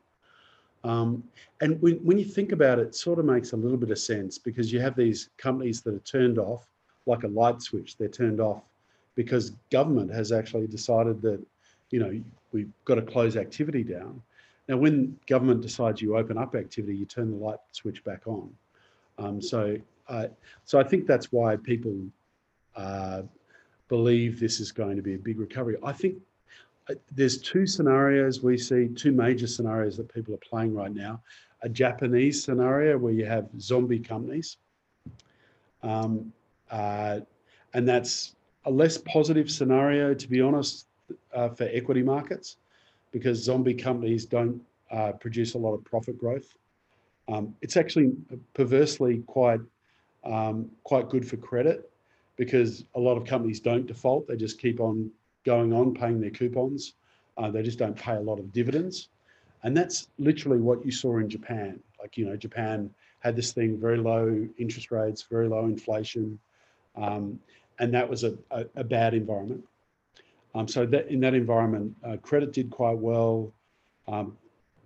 Um, 0.82 1.24
and 1.60 1.80
when, 1.82 1.96
when 1.96 2.18
you 2.18 2.24
think 2.24 2.52
about 2.52 2.78
it, 2.78 2.88
it 2.88 2.94
sort 2.94 3.18
of 3.18 3.24
makes 3.24 3.52
a 3.52 3.56
little 3.56 3.76
bit 3.76 3.90
of 3.90 3.98
sense 3.98 4.38
because 4.38 4.72
you 4.72 4.80
have 4.80 4.96
these 4.96 5.30
companies 5.36 5.82
that 5.82 5.94
are 5.94 6.00
turned 6.00 6.38
off 6.38 6.66
like 7.06 7.24
a 7.24 7.28
light 7.28 7.60
switch. 7.60 7.96
They're 7.96 8.08
turned 8.08 8.40
off 8.40 8.62
because 9.14 9.50
government 9.70 10.12
has 10.12 10.32
actually 10.32 10.66
decided 10.66 11.20
that, 11.22 11.40
you 11.90 12.00
know, 12.00 12.20
we've 12.52 12.70
got 12.84 12.94
to 12.94 13.02
close 13.02 13.36
activity 13.36 13.82
down. 13.82 14.22
Now, 14.68 14.76
when 14.76 15.18
government 15.26 15.60
decides 15.60 16.00
you 16.00 16.16
open 16.16 16.38
up 16.38 16.54
activity, 16.54 16.96
you 16.96 17.04
turn 17.04 17.30
the 17.30 17.36
light 17.36 17.58
switch 17.72 18.02
back 18.04 18.26
on. 18.26 18.50
Um, 19.18 19.42
so, 19.42 19.76
uh, 20.08 20.28
so 20.64 20.78
I 20.78 20.84
think 20.84 21.06
that's 21.06 21.32
why 21.32 21.56
people 21.56 21.94
uh, 22.76 23.22
believe 23.88 24.38
this 24.38 24.60
is 24.60 24.72
going 24.72 24.96
to 24.96 25.02
be 25.02 25.14
a 25.14 25.18
big 25.18 25.38
recovery. 25.38 25.76
I 25.82 25.92
think 25.92 26.16
there's 27.12 27.38
two 27.38 27.66
scenarios 27.66 28.42
we 28.42 28.56
see, 28.56 28.88
two 28.88 29.12
major 29.12 29.46
scenarios 29.46 29.96
that 29.96 30.12
people 30.12 30.34
are 30.34 30.38
playing 30.38 30.74
right 30.74 30.94
now. 30.94 31.20
A 31.62 31.68
Japanese 31.68 32.42
scenario 32.42 32.96
where 32.96 33.12
you 33.12 33.26
have 33.26 33.48
zombie 33.58 33.98
companies, 33.98 34.56
um, 35.82 36.32
uh, 36.70 37.20
and 37.74 37.88
that's 37.88 38.34
a 38.64 38.70
less 38.70 38.98
positive 38.98 39.50
scenario, 39.50 40.14
to 40.14 40.28
be 40.28 40.40
honest, 40.40 40.86
uh, 41.34 41.48
for 41.48 41.64
equity 41.64 42.02
markets, 42.02 42.56
because 43.12 43.42
zombie 43.42 43.74
companies 43.74 44.24
don't 44.24 44.60
uh, 44.90 45.12
produce 45.12 45.54
a 45.54 45.58
lot 45.58 45.74
of 45.74 45.84
profit 45.84 46.18
growth. 46.18 46.54
Um, 47.28 47.54
it's 47.60 47.76
actually 47.76 48.12
perversely 48.54 49.22
quite 49.26 49.60
um, 50.24 50.70
quite 50.84 51.08
good 51.08 51.26
for 51.26 51.36
credit 51.36 51.90
because 52.36 52.84
a 52.94 53.00
lot 53.00 53.16
of 53.16 53.24
companies 53.24 53.60
don't 53.60 53.86
default; 53.86 54.26
they 54.26 54.36
just 54.36 54.58
keep 54.58 54.80
on 54.80 55.10
going 55.44 55.72
on 55.72 55.94
paying 55.94 56.20
their 56.20 56.30
coupons. 56.30 56.94
Uh, 57.36 57.50
they 57.50 57.62
just 57.62 57.78
don't 57.78 57.96
pay 57.96 58.16
a 58.16 58.20
lot 58.20 58.38
of 58.38 58.52
dividends. 58.52 59.08
And 59.62 59.76
that's 59.76 60.08
literally 60.18 60.58
what 60.58 60.84
you 60.84 60.92
saw 60.92 61.18
in 61.18 61.28
Japan. 61.28 61.80
Like, 62.00 62.16
you 62.16 62.26
know, 62.26 62.36
Japan 62.36 62.90
had 63.20 63.36
this 63.36 63.52
thing, 63.52 63.78
very 63.78 63.98
low 63.98 64.46
interest 64.58 64.90
rates, 64.90 65.26
very 65.30 65.48
low 65.48 65.66
inflation. 65.66 66.38
Um, 66.96 67.38
and 67.78 67.92
that 67.94 68.08
was 68.08 68.24
a, 68.24 68.36
a, 68.50 68.64
a 68.76 68.84
bad 68.84 69.14
environment. 69.14 69.64
Um, 70.54 70.66
so 70.66 70.84
that 70.86 71.08
in 71.08 71.20
that 71.20 71.34
environment, 71.34 71.94
uh, 72.04 72.16
credit 72.16 72.52
did 72.52 72.70
quite 72.70 72.96
well. 72.96 73.52
Um, 74.08 74.36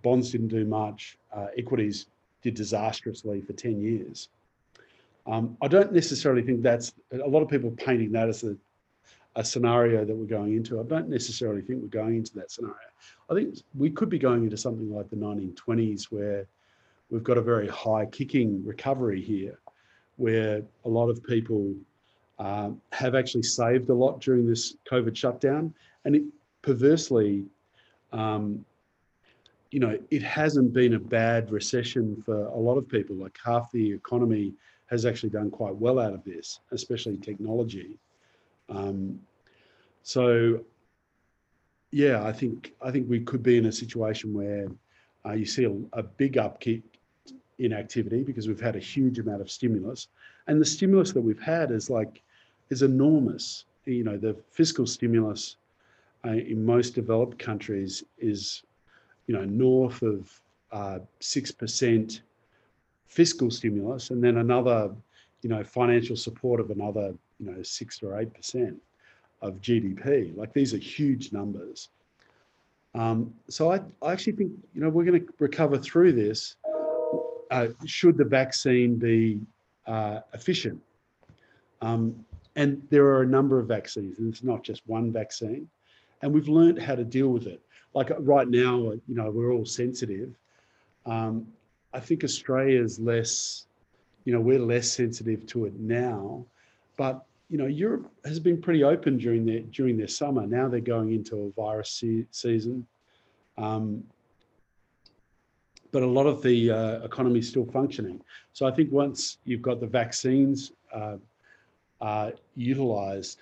bonds 0.03 0.31
didn't 0.31 0.49
do 0.49 0.65
much. 0.65 1.17
Uh, 1.33 1.47
equities 1.57 2.07
did 2.41 2.53
disastrously 2.53 3.41
for 3.41 3.53
10 3.53 3.81
years. 3.81 4.29
Um, 5.25 5.57
I 5.61 5.67
don't 5.67 5.91
necessarily 5.91 6.43
think 6.43 6.61
that's 6.61 6.93
a 7.11 7.27
lot 7.27 7.41
of 7.41 7.49
people 7.49 7.71
painting 7.71 8.11
that 8.11 8.29
as 8.29 8.43
a 8.43 8.55
a 9.35 9.43
scenario 9.43 10.05
that 10.05 10.15
we're 10.15 10.25
going 10.25 10.55
into. 10.55 10.79
I 10.79 10.83
don't 10.83 11.09
necessarily 11.09 11.61
think 11.61 11.81
we're 11.81 11.87
going 11.87 12.15
into 12.15 12.33
that 12.35 12.51
scenario. 12.51 12.75
I 13.29 13.33
think 13.33 13.57
we 13.77 13.89
could 13.89 14.09
be 14.09 14.19
going 14.19 14.43
into 14.43 14.57
something 14.57 14.93
like 14.93 15.09
the 15.09 15.17
1920s 15.17 16.05
where 16.05 16.47
we've 17.09 17.23
got 17.23 17.37
a 17.37 17.41
very 17.41 17.67
high 17.67 18.05
kicking 18.05 18.63
recovery 18.65 19.21
here, 19.21 19.59
where 20.15 20.61
a 20.85 20.89
lot 20.89 21.09
of 21.09 21.23
people 21.23 21.73
um, 22.39 22.81
have 22.91 23.15
actually 23.15 23.43
saved 23.43 23.89
a 23.89 23.93
lot 23.93 24.21
during 24.21 24.47
this 24.47 24.75
COVID 24.89 25.15
shutdown. 25.15 25.73
And 26.05 26.15
it 26.15 26.23
perversely, 26.61 27.45
um, 28.13 28.63
you 29.71 29.79
know, 29.79 29.97
it 30.11 30.23
hasn't 30.23 30.71
been 30.71 30.93
a 30.93 30.99
bad 30.99 31.51
recession 31.51 32.21
for 32.25 32.45
a 32.47 32.57
lot 32.57 32.77
of 32.77 32.87
people. 32.87 33.17
Like 33.17 33.37
half 33.43 33.71
the 33.71 33.91
economy 33.91 34.53
has 34.85 35.05
actually 35.05 35.29
done 35.29 35.51
quite 35.51 35.75
well 35.75 35.99
out 35.99 36.13
of 36.13 36.23
this, 36.23 36.59
especially 36.71 37.17
technology. 37.17 37.97
Um, 38.69 39.19
so, 40.03 40.61
yeah, 41.91 42.23
I 42.23 42.31
think 42.31 42.73
I 42.81 42.91
think 42.91 43.09
we 43.09 43.19
could 43.19 43.43
be 43.43 43.57
in 43.57 43.65
a 43.65 43.71
situation 43.71 44.33
where 44.33 44.67
uh, 45.25 45.33
you 45.33 45.45
see 45.45 45.65
a, 45.65 45.73
a 45.93 46.03
big 46.03 46.33
upkick 46.33 46.83
in 47.57 47.73
activity 47.73 48.23
because 48.23 48.47
we've 48.47 48.59
had 48.59 48.75
a 48.75 48.79
huge 48.79 49.19
amount 49.19 49.41
of 49.41 49.49
stimulus, 49.49 50.07
and 50.47 50.61
the 50.61 50.65
stimulus 50.65 51.11
that 51.13 51.21
we've 51.21 51.41
had 51.41 51.71
is 51.71 51.89
like 51.89 52.21
is 52.69 52.81
enormous. 52.81 53.65
You 53.85 54.03
know, 54.03 54.17
the 54.17 54.35
fiscal 54.51 54.87
stimulus 54.87 55.57
uh, 56.25 56.31
in 56.31 56.65
most 56.65 56.95
developed 56.95 57.37
countries 57.37 58.03
is, 58.17 58.63
you 59.27 59.35
know, 59.35 59.45
north 59.45 60.01
of 60.01 60.41
uh, 60.71 60.99
six 61.19 61.51
uh, 61.51 61.53
percent 61.57 62.21
fiscal 63.05 63.49
stimulus, 63.49 64.09
and 64.09 64.23
then 64.23 64.37
another, 64.37 64.91
you 65.41 65.49
know, 65.49 65.63
financial 65.63 66.15
support 66.15 66.59
of 66.59 66.71
another 66.71 67.13
you 67.39 67.51
know, 67.51 67.63
six 67.63 68.01
or 68.01 68.19
eight 68.19 68.33
percent 68.33 68.81
of 69.41 69.61
GDP. 69.61 70.35
Like 70.35 70.53
these 70.53 70.73
are 70.73 70.77
huge 70.77 71.31
numbers. 71.31 71.89
Um, 72.93 73.33
so 73.49 73.71
I, 73.71 73.81
I 74.01 74.13
actually 74.13 74.33
think 74.33 74.51
you 74.73 74.81
know 74.81 74.89
we're 74.89 75.03
going 75.05 75.19
to 75.19 75.33
recover 75.39 75.77
through 75.77 76.13
this. 76.13 76.55
Uh, 77.51 77.67
should 77.85 78.17
the 78.17 78.25
vaccine 78.25 78.95
be 78.97 79.39
uh, 79.85 80.21
efficient? 80.33 80.81
Um, 81.81 82.25
and 82.55 82.81
there 82.89 83.05
are 83.05 83.21
a 83.21 83.27
number 83.27 83.59
of 83.59 83.67
vaccines, 83.67 84.17
and 84.19 84.33
it's 84.33 84.43
not 84.43 84.63
just 84.63 84.81
one 84.87 85.11
vaccine. 85.11 85.69
And 86.21 86.33
we've 86.33 86.47
learned 86.47 86.81
how 86.81 86.95
to 86.95 87.03
deal 87.03 87.27
with 87.27 87.47
it. 87.47 87.61
Like 87.93 88.11
uh, 88.11 88.19
right 88.21 88.47
now, 88.47 88.93
you 89.07 89.15
know, 89.15 89.29
we're 89.29 89.51
all 89.51 89.65
sensitive. 89.65 90.33
Um, 91.05 91.47
I 91.93 91.99
think 91.99 92.23
Australia's 92.23 92.99
less, 92.99 93.67
you 94.23 94.33
know, 94.33 94.39
we're 94.39 94.59
less 94.59 94.91
sensitive 94.91 95.45
to 95.47 95.65
it 95.65 95.75
now 95.75 96.45
but 96.97 97.25
you 97.49 97.57
know, 97.57 97.67
Europe 97.67 98.11
has 98.25 98.39
been 98.39 98.59
pretty 98.59 98.83
open 98.83 99.17
during 99.17 99.45
their 99.45 99.59
during 99.59 99.97
their 99.97 100.07
summer. 100.07 100.47
Now 100.47 100.67
they're 100.67 100.79
going 100.79 101.13
into 101.13 101.37
a 101.43 101.51
virus 101.51 101.91
se- 101.91 102.25
season, 102.31 102.85
um, 103.57 104.03
but 105.91 106.01
a 106.01 106.07
lot 106.07 106.25
of 106.25 106.41
the 106.41 106.71
uh, 106.71 107.05
economy 107.05 107.39
is 107.39 107.47
still 107.47 107.65
functioning. 107.65 108.19
So 108.53 108.65
I 108.65 108.71
think 108.71 108.91
once 108.91 109.37
you've 109.45 109.61
got 109.61 109.79
the 109.79 109.87
vaccines 109.87 110.71
uh, 110.93 111.17
uh, 112.01 112.31
utilised, 112.55 113.39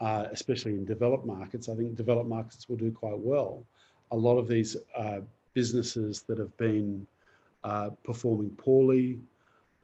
uh, 0.00 0.26
especially 0.30 0.72
in 0.72 0.84
developed 0.84 1.24
markets, 1.24 1.68
I 1.68 1.74
think 1.74 1.96
developed 1.96 2.28
markets 2.28 2.68
will 2.68 2.76
do 2.76 2.92
quite 2.92 3.18
well. 3.18 3.64
A 4.10 4.16
lot 4.16 4.36
of 4.36 4.46
these 4.46 4.76
uh, 4.96 5.20
businesses 5.54 6.22
that 6.28 6.38
have 6.38 6.54
been 6.58 7.06
uh, 7.64 7.90
performing 8.04 8.50
poorly 8.50 9.18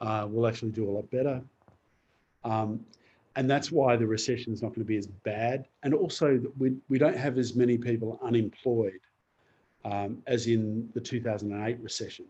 will 0.00 0.46
actually 0.46 0.70
do 0.70 0.88
a 0.88 0.92
lot 0.92 1.10
better. 1.10 1.40
Um, 2.44 2.84
and 3.36 3.48
that's 3.48 3.70
why 3.70 3.96
the 3.96 4.06
recession 4.06 4.52
is 4.52 4.62
not 4.62 4.68
going 4.68 4.80
to 4.80 4.84
be 4.84 4.96
as 4.96 5.06
bad. 5.06 5.66
And 5.82 5.94
also, 5.94 6.40
we, 6.58 6.74
we 6.88 6.98
don't 6.98 7.16
have 7.16 7.38
as 7.38 7.54
many 7.54 7.78
people 7.78 8.18
unemployed 8.22 9.00
um, 9.84 10.22
as 10.26 10.46
in 10.46 10.88
the 10.94 11.00
2008 11.00 11.78
recession. 11.80 12.26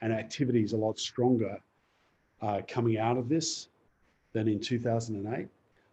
And 0.00 0.12
activity 0.12 0.62
is 0.62 0.72
a 0.72 0.76
lot 0.76 0.98
stronger 0.98 1.58
uh, 2.42 2.62
coming 2.68 2.98
out 2.98 3.16
of 3.16 3.28
this 3.28 3.68
than 4.32 4.48
in 4.48 4.60
2008. 4.60 5.48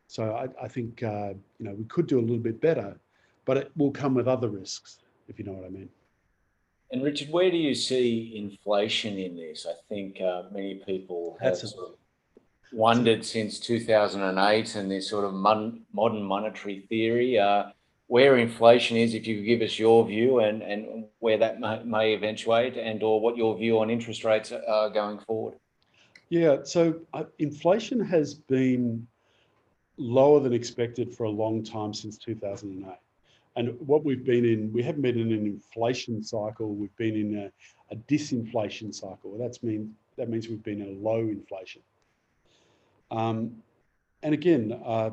So 0.08 0.32
I, 0.34 0.63
I 0.63 0.67
think 0.67 1.02
uh, 1.02 1.34
you 1.60 1.65
know 1.65 1.73
we 1.73 1.86
could 1.86 2.08
do 2.08 2.19
a 2.19 2.21
little 2.21 2.38
bit 2.38 2.60
better, 2.62 2.95
but 3.45 3.58
it 3.58 3.71
will 3.76 3.91
come 3.91 4.13
with 4.13 4.28
other 4.28 4.49
risks, 4.49 4.99
if 5.28 5.39
you 5.39 5.45
know 5.45 5.54
what 5.54 5.65
I 5.65 5.69
mean. 5.69 5.89
And 6.91 7.04
Richard, 7.04 7.32
where 7.32 7.49
do 7.49 7.58
you 7.58 7.73
see 7.73 8.34
inflation 8.36 9.17
in 9.17 9.36
this? 9.36 9.65
I 9.67 9.73
think 9.89 10.21
uh, 10.21 10.43
many 10.52 10.76
people 10.76 11.38
have 11.41 11.54
That's 11.54 11.63
a, 11.63 11.67
sort 11.69 11.89
of 11.89 11.95
wondered 12.74 13.24
since 13.24 13.60
2008 13.60 14.76
and 14.76 14.92
this 14.92 15.10
sort 15.10 15.26
of 15.26 15.34
modern 15.34 16.24
monetary 16.24 16.82
theory, 16.90 17.38
uh, 17.38 17.66
where 18.08 18.38
inflation 18.38 18.98
is, 18.98 19.14
if 19.14 19.26
you 19.26 19.38
could 19.38 19.46
give 19.46 19.62
us 19.62 19.80
your 19.80 20.06
view 20.06 20.40
and, 20.40 20.62
and 20.62 21.06
where 21.20 21.38
that 21.38 21.60
may, 21.60 21.82
may 21.84 22.14
eventuate 22.14 22.78
and 22.78 23.02
or 23.02 23.20
what 23.22 23.38
your 23.38 23.58
view 23.58 23.80
on 23.80 23.90
interest 23.90 24.24
rates 24.24 24.52
are 24.52 24.90
going 24.90 25.20
forward. 25.20 25.56
Yeah, 26.30 26.58
so 26.64 27.00
uh, 27.14 27.26
inflation 27.40 28.04
has 28.06 28.34
been 28.34 29.08
lower 29.98 30.40
than 30.40 30.54
expected 30.54 31.14
for 31.14 31.26
a 31.26 31.30
long 31.30 31.64
time 31.64 31.94
since 31.94 32.18
2008. 32.18 32.98
And 33.56 33.80
what 33.80 34.04
we've 34.04 34.26
been 34.26 34.46
in, 34.46 34.74
we 34.74 34.82
haven't 34.82 35.04
been 35.04 35.20
in 35.20 35.32
an 35.32 35.46
inflation 35.46 36.24
cycle, 36.24 36.74
we've 36.74 36.96
been 36.98 37.16
in 37.16 37.38
a, 37.38 37.52
a 37.94 37.96
disinflation 37.96 38.94
cycle. 38.94 39.38
That's 39.40 39.62
mean, 39.62 39.94
that 40.18 40.30
means 40.30 40.48
we've 40.48 40.64
been 40.64 40.82
in 40.82 40.98
a 40.98 41.00
low 41.00 41.20
inflation. 41.20 41.82
Um, 43.13 43.52
and 44.23 44.34
again, 44.34 44.82
uh, 44.84 45.12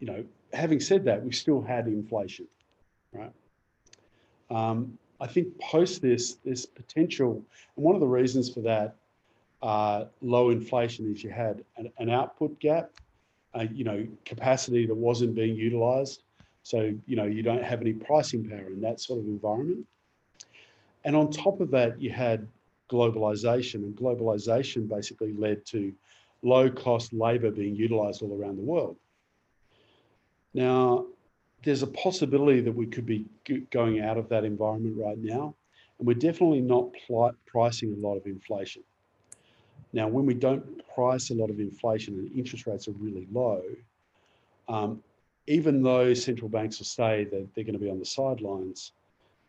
you 0.00 0.06
know, 0.06 0.24
having 0.52 0.80
said 0.80 1.04
that, 1.04 1.22
we 1.22 1.30
still 1.30 1.60
had 1.60 1.86
inflation, 1.86 2.46
right? 3.12 3.32
Um, 4.50 4.98
I 5.20 5.26
think 5.26 5.56
post 5.60 6.02
this, 6.02 6.38
there's 6.44 6.66
potential, 6.66 7.44
and 7.76 7.84
one 7.84 7.94
of 7.94 8.00
the 8.00 8.06
reasons 8.06 8.52
for 8.52 8.60
that 8.62 8.96
uh, 9.62 10.06
low 10.22 10.50
inflation 10.50 11.12
is 11.12 11.22
you 11.22 11.30
had 11.30 11.62
an, 11.76 11.92
an 11.98 12.10
output 12.10 12.58
gap, 12.58 12.90
uh, 13.54 13.66
you 13.72 13.84
know, 13.84 14.06
capacity 14.24 14.86
that 14.86 14.94
wasn't 14.94 15.34
being 15.34 15.54
utilised. 15.54 16.24
So, 16.64 16.94
you 17.06 17.16
know, 17.16 17.26
you 17.26 17.42
don't 17.42 17.62
have 17.62 17.80
any 17.80 17.92
pricing 17.92 18.48
power 18.48 18.66
in 18.66 18.80
that 18.80 19.00
sort 19.00 19.18
of 19.20 19.26
environment. 19.26 19.86
And 21.04 21.14
on 21.14 21.30
top 21.30 21.60
of 21.60 21.70
that, 21.72 22.00
you 22.00 22.10
had 22.10 22.48
globalization, 22.90 23.76
and 23.76 23.96
globalization 23.96 24.88
basically 24.88 25.32
led 25.32 25.64
to 25.66 25.92
low 26.42 26.70
cost 26.70 27.12
labor 27.12 27.50
being 27.50 27.76
utilized 27.76 28.22
all 28.22 28.38
around 28.38 28.56
the 28.56 28.62
world. 28.62 28.96
Now, 30.54 31.06
there's 31.64 31.82
a 31.82 31.86
possibility 31.86 32.60
that 32.60 32.72
we 32.72 32.86
could 32.86 33.06
be 33.06 33.26
going 33.70 34.00
out 34.00 34.18
of 34.18 34.28
that 34.28 34.44
environment 34.44 34.96
right 34.98 35.18
now, 35.18 35.54
and 35.98 36.06
we're 36.06 36.14
definitely 36.14 36.60
not 36.60 36.90
pricing 37.46 37.94
a 37.94 38.06
lot 38.06 38.16
of 38.16 38.26
inflation. 38.26 38.82
Now, 39.92 40.08
when 40.08 40.26
we 40.26 40.34
don't 40.34 40.82
price 40.94 41.30
a 41.30 41.34
lot 41.34 41.50
of 41.50 41.60
inflation 41.60 42.14
and 42.14 42.32
interest 42.36 42.66
rates 42.66 42.88
are 42.88 42.92
really 42.92 43.28
low, 43.30 43.62
um, 44.68 45.02
even 45.46 45.82
though 45.82 46.14
central 46.14 46.48
banks 46.48 46.78
will 46.78 46.86
say 46.86 47.24
that 47.24 47.48
they're 47.54 47.64
going 47.64 47.74
to 47.74 47.78
be 47.78 47.90
on 47.90 47.98
the 47.98 48.04
sidelines, 48.04 48.92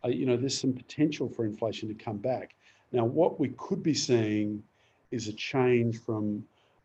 uh, 0.04 0.10
you 0.10 0.26
know, 0.26 0.36
there's 0.36 0.58
some 0.58 0.74
potential 0.74 1.30
for 1.30 1.46
inflation 1.46 1.88
to 1.88 1.96
come 1.96 2.18
back. 2.18 2.56
Now, 2.92 3.06
what 3.06 3.40
we 3.40 3.50
could 3.58 3.82
be 3.82 3.94
seeing 3.94 4.64
is 5.12 5.28
a 5.28 5.34
change 5.34 6.00
from 6.00 6.44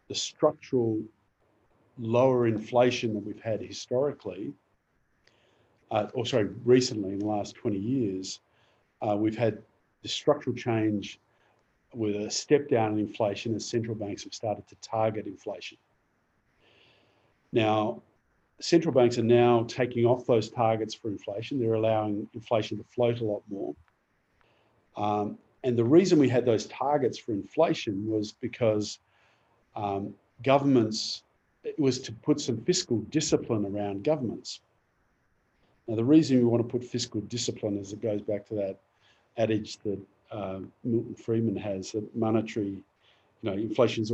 the 0.08 0.14
structural 0.14 1.00
lower 1.98 2.46
inflation 2.46 3.12
that 3.14 3.24
we've 3.24 3.40
had 3.40 3.60
historically, 3.60 4.52
uh, 5.90 6.06
or 6.14 6.24
sorry, 6.26 6.48
recently 6.64 7.12
in 7.12 7.18
the 7.18 7.26
last 7.26 7.54
20 7.56 7.76
years, 7.76 8.40
uh, 9.02 9.16
we've 9.16 9.36
had 9.36 9.62
the 10.02 10.08
structural 10.08 10.54
change 10.54 11.20
with 11.94 12.16
a 12.16 12.30
step 12.30 12.68
down 12.68 12.92
in 12.92 12.98
inflation 12.98 13.54
as 13.54 13.68
central 13.68 13.94
banks 13.94 14.24
have 14.24 14.34
started 14.34 14.66
to 14.68 14.76
target 14.76 15.26
inflation. 15.26 15.78
Now, 17.52 18.02
central 18.60 18.92
banks 18.92 19.18
are 19.18 19.22
now 19.22 19.64
taking 19.68 20.04
off 20.04 20.26
those 20.26 20.50
targets 20.50 20.94
for 20.94 21.08
inflation. 21.08 21.58
They're 21.58 21.74
allowing 21.74 22.28
inflation 22.34 22.76
to 22.78 22.84
float 22.84 23.20
a 23.20 23.24
lot 23.24 23.42
more. 23.48 23.74
Um, 24.96 25.38
and 25.64 25.76
the 25.76 25.84
reason 25.84 26.18
we 26.18 26.28
had 26.28 26.44
those 26.44 26.66
targets 26.66 27.18
for 27.18 27.32
inflation 27.32 28.06
was 28.06 28.32
because 28.32 28.98
um, 29.76 30.14
governments, 30.42 31.22
it 31.64 31.78
was 31.78 31.98
to 32.00 32.12
put 32.12 32.40
some 32.40 32.58
fiscal 32.62 32.98
discipline 33.10 33.66
around 33.66 34.04
governments. 34.04 34.60
Now, 35.86 35.96
the 35.96 36.04
reason 36.04 36.38
we 36.38 36.44
want 36.44 36.66
to 36.66 36.68
put 36.68 36.84
fiscal 36.84 37.20
discipline 37.22 37.78
is 37.78 37.92
it 37.92 38.02
goes 38.02 38.20
back 38.20 38.46
to 38.48 38.54
that 38.54 38.78
adage 39.38 39.78
that 39.78 39.98
uh, 40.30 40.60
Milton 40.84 41.14
Friedman 41.14 41.56
has 41.56 41.92
that 41.92 42.14
monetary, 42.14 42.82
you 43.42 43.50
know, 43.50 43.52
inflation 43.52 44.02
is 44.02 44.12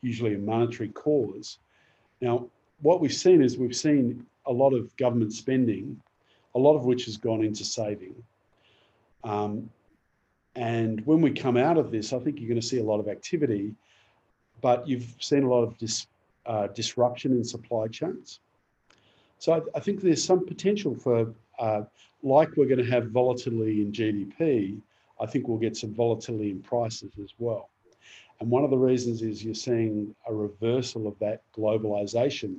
usually 0.00 0.34
a 0.34 0.38
monetary 0.38 0.88
cause. 0.88 1.58
Now, 2.20 2.46
what 2.80 3.00
we've 3.00 3.14
seen 3.14 3.42
is 3.42 3.56
we've 3.56 3.76
seen 3.76 4.26
a 4.46 4.52
lot 4.52 4.74
of 4.74 4.94
government 4.96 5.32
spending, 5.32 6.00
a 6.54 6.58
lot 6.58 6.76
of 6.76 6.84
which 6.84 7.04
has 7.04 7.16
gone 7.16 7.44
into 7.44 7.64
saving. 7.64 8.14
Um, 9.24 9.70
and 10.56 11.04
when 11.06 11.20
we 11.20 11.30
come 11.30 11.56
out 11.56 11.78
of 11.78 11.90
this, 11.90 12.12
I 12.12 12.18
think 12.18 12.38
you're 12.38 12.48
going 12.48 12.60
to 12.60 12.66
see 12.66 12.80
a 12.80 12.84
lot 12.84 13.00
of 13.00 13.08
activity, 13.08 13.74
but 14.62 14.88
you've 14.88 15.14
seen 15.20 15.42
a 15.42 15.48
lot 15.48 15.62
of 15.62 15.76
dis, 15.76 16.06
uh, 16.46 16.68
disruption 16.68 17.32
in 17.32 17.44
supply 17.44 17.86
chains. 17.88 18.40
So 19.38 19.52
I, 19.52 19.60
I, 19.76 19.80
think 19.80 20.00
there's 20.00 20.24
some 20.24 20.46
potential 20.46 20.94
for, 20.94 21.34
uh, 21.58 21.82
like 22.22 22.56
we're 22.56 22.66
going 22.66 22.82
to 22.82 22.90
have 22.90 23.10
volatility 23.10 23.82
in 23.82 23.92
GDP, 23.92 24.80
I 25.20 25.26
think 25.26 25.46
we'll 25.46 25.58
get 25.58 25.76
some 25.76 25.92
volatility 25.92 26.50
in 26.50 26.62
prices 26.62 27.12
as 27.22 27.34
well. 27.38 27.68
And 28.40 28.50
one 28.50 28.64
of 28.64 28.70
the 28.70 28.78
reasons 28.78 29.22
is 29.22 29.44
you're 29.44 29.54
seeing 29.54 30.14
a 30.26 30.34
reversal 30.34 31.06
of 31.06 31.18
that 31.18 31.42
globalization 31.56 32.56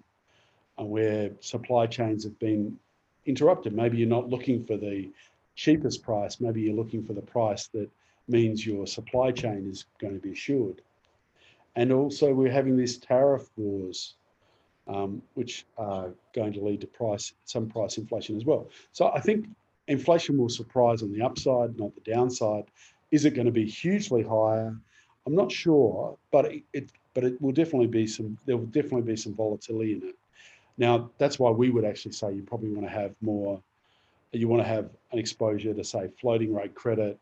uh, 0.80 0.84
where 0.84 1.32
supply 1.40 1.88
chains 1.88 2.24
have 2.24 2.38
been 2.40 2.78
interrupted. 3.26 3.74
Maybe 3.74 3.98
you're 3.98 4.08
not 4.08 4.30
looking 4.30 4.64
for 4.64 4.78
the 4.78 5.10
cheapest 5.56 6.04
price, 6.04 6.40
maybe 6.40 6.62
you're 6.62 6.76
looking 6.76 7.06
for 7.06 7.14
the 7.14 7.22
price 7.22 7.68
that 7.68 7.90
means 8.28 8.66
your 8.66 8.88
supply 8.88 9.32
chain 9.32 9.68
is 9.70 9.86
going 10.00 10.14
to 10.14 10.20
be 10.20 10.32
assured. 10.32 10.82
And 11.76 11.92
also, 11.92 12.34
we're 12.34 12.52
having 12.52 12.78
these 12.78 12.98
tariff 12.98 13.50
wars, 13.58 14.16
um, 14.88 15.22
which 15.34 15.66
are 15.78 16.12
going 16.36 16.54
to 16.54 16.62
lead 16.62 16.82
to 16.82 16.88
price 16.88 17.34
some 17.46 17.68
price 17.68 17.98
inflation 17.98 18.38
as 18.38 18.46
well. 18.46 18.70
So 18.92 19.12
I 19.14 19.20
think 19.20 19.48
inflation 19.88 20.38
will 20.38 20.50
surprise 20.50 21.02
on 21.02 21.12
the 21.12 21.22
upside, 21.22 21.78
not 21.78 21.92
the 21.96 22.12
downside. 22.12 22.66
Is 23.12 23.26
it 23.26 23.32
going 23.32 23.46
to 23.46 23.52
be 23.52 23.66
hugely 23.66 24.24
higher? 24.24 24.76
I'm 25.26 25.36
not 25.36 25.52
sure, 25.52 26.18
but 26.32 26.46
it, 26.46 26.64
it 26.74 26.92
but 27.14 27.24
it 27.24 27.42
will 27.42 27.52
definitely 27.52 27.88
be 27.88 28.08
some. 28.08 28.38
There 28.46 28.58
will 28.58 28.66
definitely 28.68 29.04
be 29.04 29.16
some 29.16 29.34
volatility 29.34 29.94
in 29.94 30.04
it. 30.10 30.16
Now, 30.78 31.10
that's 31.18 31.38
why 31.38 31.52
we 31.52 31.70
would 31.70 31.86
actually 31.86 32.14
say 32.14 32.34
you 32.34 32.44
probably 32.44 32.70
want 32.70 32.88
to 32.88 32.94
have 32.94 33.14
more, 33.22 33.62
you 34.32 34.48
want 34.48 34.64
to 34.64 34.68
have 34.68 34.90
an 35.12 35.20
exposure 35.20 35.74
to, 35.74 35.84
say, 35.84 36.10
floating 36.20 36.54
rate 36.54 36.74
credit, 36.74 37.20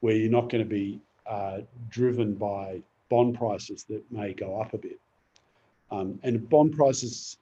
where 0.00 0.14
you're 0.14 0.30
not 0.30 0.48
going 0.48 0.64
to 0.64 0.68
be 0.68 1.00
uh, 1.26 1.58
driven 1.90 2.34
by 2.34 2.80
bond 3.08 3.36
prices 3.36 3.84
that 3.84 4.02
may 4.10 4.32
go 4.32 4.60
up 4.60 4.74
a 4.74 4.78
bit. 4.78 5.00
Um, 5.90 6.18
and 6.22 6.48
bond 6.48 6.76
prices, 6.76 7.38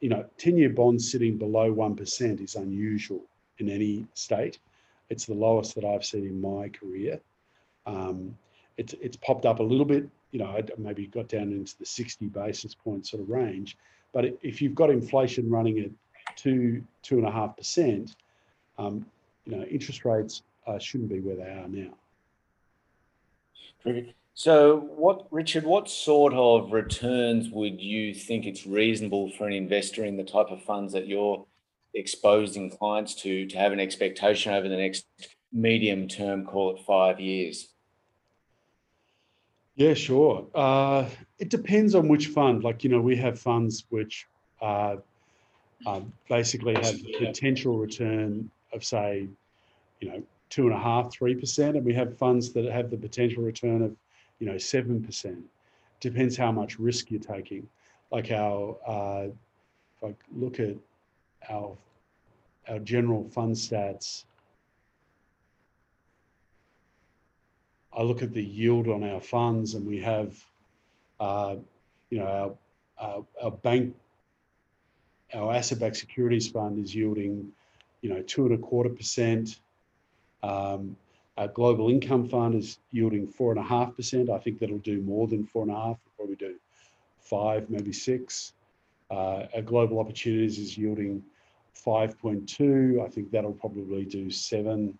you 0.00 0.08
know, 0.08 0.24
10 0.38 0.56
year 0.56 0.70
bonds 0.70 1.10
sitting 1.10 1.38
below 1.38 1.72
1% 1.72 2.40
is 2.42 2.54
unusual 2.54 3.24
in 3.58 3.68
any 3.68 4.06
state. 4.14 4.58
It's 5.08 5.26
the 5.26 5.34
lowest 5.34 5.74
that 5.76 5.84
I've 5.84 6.04
seen 6.04 6.26
in 6.26 6.40
my 6.40 6.68
career. 6.68 7.20
Um, 7.86 8.36
it's, 8.76 8.94
it's 9.00 9.16
popped 9.16 9.46
up 9.46 9.60
a 9.60 9.62
little 9.62 9.86
bit, 9.86 10.08
you 10.32 10.38
know, 10.38 10.60
maybe 10.76 11.06
got 11.06 11.28
down 11.28 11.52
into 11.52 11.76
the 11.78 11.86
60 11.86 12.26
basis 12.26 12.74
point 12.74 13.06
sort 13.06 13.22
of 13.22 13.30
range, 13.30 13.76
but 14.12 14.24
if 14.42 14.60
you've 14.60 14.74
got 14.74 14.90
inflation 14.90 15.50
running 15.50 15.78
at 15.80 15.90
two, 16.36 16.82
two 17.02 17.18
and 17.18 17.26
a 17.26 17.30
half 17.30 17.56
percent, 17.56 18.16
um, 18.78 19.06
you 19.44 19.56
know, 19.56 19.62
interest 19.64 20.04
rates 20.04 20.42
uh, 20.66 20.78
shouldn't 20.78 21.10
be 21.10 21.20
where 21.20 21.36
they 21.36 21.42
are 21.42 21.68
now. 21.68 21.92
So, 24.38 24.76
what, 24.76 25.26
Richard, 25.30 25.64
what 25.64 25.88
sort 25.88 26.34
of 26.34 26.70
returns 26.70 27.48
would 27.48 27.80
you 27.80 28.12
think 28.12 28.44
it's 28.44 28.66
reasonable 28.66 29.30
for 29.30 29.46
an 29.46 29.54
investor 29.54 30.04
in 30.04 30.18
the 30.18 30.24
type 30.24 30.48
of 30.50 30.62
funds 30.62 30.92
that 30.92 31.06
you're 31.06 31.46
exposing 31.94 32.68
clients 32.68 33.14
to 33.22 33.46
to 33.46 33.56
have 33.56 33.72
an 33.72 33.80
expectation 33.80 34.52
over 34.52 34.68
the 34.68 34.76
next 34.76 35.06
medium 35.54 36.06
term, 36.06 36.44
call 36.44 36.76
it 36.76 36.82
five 36.86 37.18
years? 37.18 37.68
Yeah, 39.74 39.94
sure. 39.94 40.46
Uh, 40.54 41.08
it 41.38 41.48
depends 41.48 41.94
on 41.94 42.06
which 42.06 42.26
fund. 42.26 42.62
Like, 42.62 42.84
you 42.84 42.90
know, 42.90 43.00
we 43.00 43.16
have 43.16 43.40
funds 43.40 43.86
which 43.88 44.26
uh, 44.60 44.96
uh, 45.86 46.00
basically 46.28 46.74
have 46.74 46.98
potential 47.18 47.78
return 47.78 48.50
of, 48.74 48.84
say, 48.84 49.28
you 50.02 50.08
know, 50.10 50.22
two 50.50 50.66
and 50.66 50.74
a 50.74 50.78
half, 50.78 51.10
three 51.10 51.34
percent, 51.34 51.78
and 51.78 51.86
we 51.86 51.94
have 51.94 52.18
funds 52.18 52.52
that 52.52 52.66
have 52.66 52.90
the 52.90 52.98
potential 52.98 53.42
return 53.42 53.80
of, 53.80 53.96
you 54.38 54.46
know, 54.46 54.58
seven 54.58 55.02
percent. 55.02 55.44
Depends 56.00 56.36
how 56.36 56.52
much 56.52 56.78
risk 56.78 57.10
you're 57.10 57.20
taking. 57.20 57.66
Like 58.10 58.30
our, 58.30 58.76
uh, 58.86 59.28
if 59.28 60.04
I 60.04 60.14
look 60.34 60.60
at 60.60 60.76
our 61.48 61.76
our 62.68 62.78
general 62.80 63.28
fund 63.28 63.54
stats, 63.54 64.24
I 67.96 68.02
look 68.02 68.22
at 68.22 68.32
the 68.32 68.44
yield 68.44 68.88
on 68.88 69.04
our 69.04 69.20
funds, 69.20 69.74
and 69.74 69.86
we 69.86 70.00
have, 70.00 70.34
uh, 71.18 71.56
you 72.10 72.18
know, 72.18 72.26
our, 72.26 73.06
our, 73.08 73.24
our 73.42 73.50
bank, 73.50 73.94
our 75.32 75.54
asset-backed 75.54 75.96
securities 75.96 76.48
fund 76.48 76.84
is 76.84 76.94
yielding, 76.94 77.52
you 78.02 78.10
know, 78.10 78.20
two 78.22 78.46
and 78.46 78.54
a 78.54 78.58
quarter 78.58 78.90
percent. 78.90 79.60
Um, 80.42 80.96
our 81.36 81.48
global 81.48 81.90
income 81.90 82.28
fund 82.28 82.54
is 82.54 82.78
yielding 82.92 83.26
four 83.26 83.52
and 83.52 83.60
a 83.60 83.64
half 83.64 83.94
percent. 83.94 84.30
I 84.30 84.38
think 84.38 84.58
that'll 84.58 84.78
do 84.78 85.00
more 85.02 85.26
than 85.26 85.44
four 85.46 85.62
and 85.62 85.70
a 85.70 85.74
half. 85.74 85.98
Probably 86.16 86.36
do 86.36 86.56
five, 87.20 87.68
maybe 87.68 87.92
six. 87.92 88.52
Uh, 89.10 89.46
global 89.64 90.00
opportunities 90.00 90.58
is 90.58 90.76
yielding 90.76 91.22
5.2. 91.84 93.04
I 93.04 93.08
think 93.08 93.30
that'll 93.30 93.52
probably 93.52 94.04
do 94.04 94.30
seven. 94.30 94.98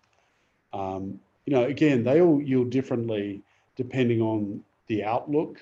Um, 0.73 1.19
you 1.45 1.53
know, 1.53 1.63
again, 1.63 2.03
they 2.03 2.21
all 2.21 2.41
yield 2.41 2.69
differently 2.69 3.41
depending 3.75 4.21
on 4.21 4.63
the 4.87 5.03
outlook. 5.03 5.59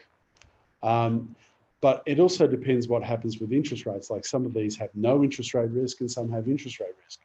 Um, 0.83 1.35
but 1.81 2.03
it 2.05 2.19
also 2.19 2.47
depends 2.47 2.87
what 2.87 3.03
happens 3.03 3.39
with 3.39 3.51
interest 3.51 3.85
rates. 3.85 4.09
Like 4.09 4.25
some 4.25 4.45
of 4.45 4.53
these 4.53 4.75
have 4.77 4.89
no 4.95 5.23
interest 5.23 5.53
rate 5.53 5.69
risk 5.69 5.99
and 5.99 6.09
some 6.09 6.31
have 6.31 6.47
interest 6.47 6.79
rate 6.79 6.95
risk. 7.03 7.19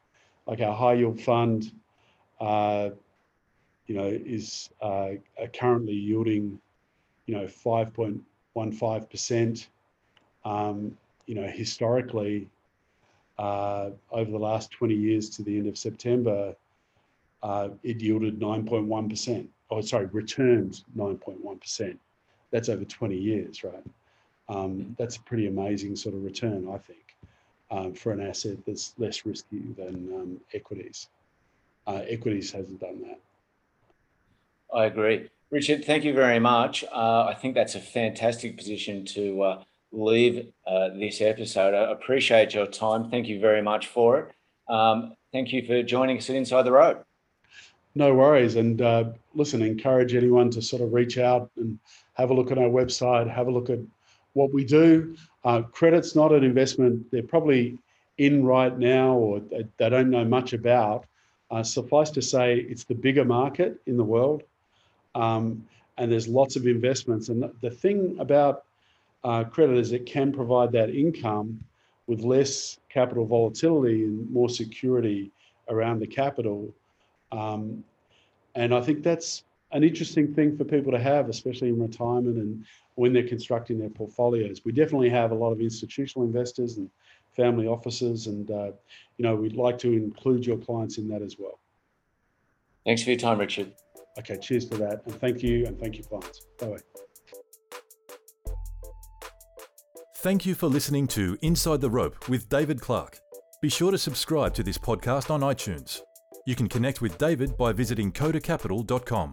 Like 0.46 0.60
our 0.60 0.74
high 0.74 0.94
yield 0.94 1.20
fund, 1.20 1.72
uh, 2.40 2.90
you 3.86 3.94
know, 3.94 4.06
is 4.06 4.70
uh, 4.80 5.10
currently 5.52 5.94
yielding, 5.94 6.60
you 7.26 7.34
know, 7.34 7.44
5.15%. 7.44 9.66
Um, 10.44 10.96
you 11.26 11.34
know, 11.34 11.46
historically, 11.46 12.48
uh, 13.38 13.90
over 14.10 14.30
the 14.30 14.38
last 14.38 14.70
20 14.70 14.94
years 14.94 15.28
to 15.30 15.42
the 15.42 15.56
end 15.56 15.66
of 15.66 15.78
September, 15.78 16.54
uh, 17.42 17.70
it 17.82 18.00
yielded 18.00 18.38
9.1%. 18.38 19.48
Oh, 19.70 19.80
sorry, 19.80 20.06
returned 20.06 20.82
9.1%. 20.96 21.98
That's 22.50 22.68
over 22.68 22.84
20 22.84 23.16
years, 23.16 23.64
right? 23.64 23.84
Um, 24.48 24.94
that's 24.98 25.16
a 25.16 25.22
pretty 25.22 25.46
amazing 25.46 25.96
sort 25.96 26.16
of 26.16 26.24
return, 26.24 26.68
I 26.68 26.78
think, 26.78 27.16
um, 27.70 27.94
for 27.94 28.12
an 28.12 28.20
asset 28.20 28.58
that's 28.66 28.94
less 28.98 29.24
risky 29.24 29.62
than 29.76 30.12
um, 30.14 30.40
equities. 30.52 31.08
Uh, 31.86 32.02
equities 32.08 32.50
hasn't 32.50 32.80
done 32.80 33.00
that. 33.02 33.20
I 34.74 34.86
agree. 34.86 35.28
Richard, 35.50 35.84
thank 35.84 36.04
you 36.04 36.14
very 36.14 36.38
much. 36.38 36.84
Uh, 36.84 37.24
I 37.24 37.34
think 37.34 37.54
that's 37.54 37.74
a 37.74 37.80
fantastic 37.80 38.56
position 38.56 39.04
to 39.06 39.42
uh, 39.42 39.62
leave 39.92 40.52
uh, 40.66 40.90
this 40.90 41.20
episode. 41.20 41.74
I 41.74 41.90
appreciate 41.90 42.54
your 42.54 42.66
time. 42.66 43.10
Thank 43.10 43.26
you 43.26 43.40
very 43.40 43.62
much 43.62 43.88
for 43.88 44.18
it. 44.20 44.72
Um, 44.72 45.16
thank 45.32 45.52
you 45.52 45.66
for 45.66 45.82
joining 45.82 46.18
us 46.18 46.30
at 46.30 46.36
Inside 46.36 46.62
the 46.62 46.72
Rope. 46.72 47.04
No 47.96 48.14
worries. 48.14 48.54
And 48.54 48.80
uh, 48.80 49.04
listen, 49.34 49.62
encourage 49.62 50.14
anyone 50.14 50.50
to 50.50 50.62
sort 50.62 50.82
of 50.82 50.92
reach 50.92 51.18
out 51.18 51.50
and 51.56 51.78
have 52.14 52.30
a 52.30 52.34
look 52.34 52.52
at 52.52 52.58
our 52.58 52.68
website, 52.68 53.28
have 53.28 53.48
a 53.48 53.50
look 53.50 53.70
at 53.70 53.80
what 54.34 54.52
we 54.52 54.64
do. 54.64 55.16
Uh, 55.44 55.62
credit's 55.62 56.14
not 56.14 56.32
an 56.32 56.44
investment 56.44 57.10
they're 57.10 57.22
probably 57.22 57.76
in 58.18 58.44
right 58.44 58.78
now 58.78 59.14
or 59.14 59.40
they, 59.40 59.90
don't 59.90 60.10
know 60.10 60.24
much 60.24 60.52
about. 60.52 61.06
Uh, 61.50 61.64
suffice 61.64 62.10
to 62.10 62.22
say, 62.22 62.58
it's 62.58 62.84
the 62.84 62.94
bigger 62.94 63.24
market 63.24 63.80
in 63.86 63.96
the 63.96 64.04
world. 64.04 64.44
Um, 65.14 65.66
and 65.98 66.10
there's 66.10 66.28
lots 66.28 66.56
of 66.56 66.66
investments. 66.66 67.28
And 67.28 67.50
the 67.60 67.70
thing 67.70 68.16
about 68.18 68.64
uh, 69.22 69.44
credit 69.44 69.76
is 69.76 69.92
it 69.92 70.06
can 70.06 70.32
provide 70.32 70.72
that 70.72 70.90
income 70.90 71.62
with 72.06 72.20
less 72.20 72.78
capital 72.88 73.26
volatility 73.26 74.04
and 74.04 74.30
more 74.30 74.48
security 74.48 75.30
around 75.68 76.00
the 76.00 76.06
capital. 76.06 76.74
Um, 77.30 77.84
and 78.54 78.74
I 78.74 78.80
think 78.80 79.02
that's 79.02 79.44
an 79.72 79.84
interesting 79.84 80.34
thing 80.34 80.56
for 80.56 80.64
people 80.64 80.90
to 80.90 80.98
have, 80.98 81.28
especially 81.28 81.68
in 81.68 81.80
retirement 81.80 82.36
and 82.38 82.64
when 82.96 83.12
they're 83.12 83.28
constructing 83.28 83.78
their 83.78 83.90
portfolios. 83.90 84.62
We 84.64 84.72
definitely 84.72 85.10
have 85.10 85.30
a 85.30 85.34
lot 85.34 85.52
of 85.52 85.60
institutional 85.60 86.26
investors 86.26 86.78
and 86.78 86.90
family 87.36 87.66
offices, 87.66 88.26
and 88.26 88.50
uh, 88.50 88.72
you 89.16 89.24
know 89.24 89.36
we'd 89.36 89.54
like 89.54 89.78
to 89.78 89.92
include 89.92 90.44
your 90.44 90.58
clients 90.58 90.98
in 90.98 91.08
that 91.08 91.22
as 91.22 91.36
well. 91.38 91.58
Thanks 92.84 93.02
for 93.02 93.10
your 93.10 93.18
time, 93.18 93.38
Richard. 93.38 93.72
Okay, 94.20 94.36
cheers 94.36 94.66
to 94.66 94.76
that, 94.76 95.00
and 95.06 95.14
thank 95.14 95.42
you, 95.42 95.64
and 95.66 95.78
thank 95.80 95.96
you, 95.96 96.04
clients. 96.04 96.46
Bye 96.58 96.66
Bye. 96.66 96.76
Thank 100.18 100.44
you 100.44 100.54
for 100.54 100.66
listening 100.66 101.06
to 101.08 101.38
Inside 101.40 101.80
the 101.80 101.88
Rope 101.88 102.28
with 102.28 102.50
David 102.50 102.82
Clark. 102.82 103.18
Be 103.62 103.70
sure 103.70 103.90
to 103.90 103.96
subscribe 103.96 104.52
to 104.54 104.62
this 104.62 104.76
podcast 104.76 105.30
on 105.30 105.40
iTunes. 105.40 106.02
You 106.46 106.54
can 106.54 106.68
connect 106.68 107.00
with 107.00 107.16
David 107.16 107.56
by 107.56 107.72
visiting 107.72 108.12
kodacapital.com. 108.12 109.32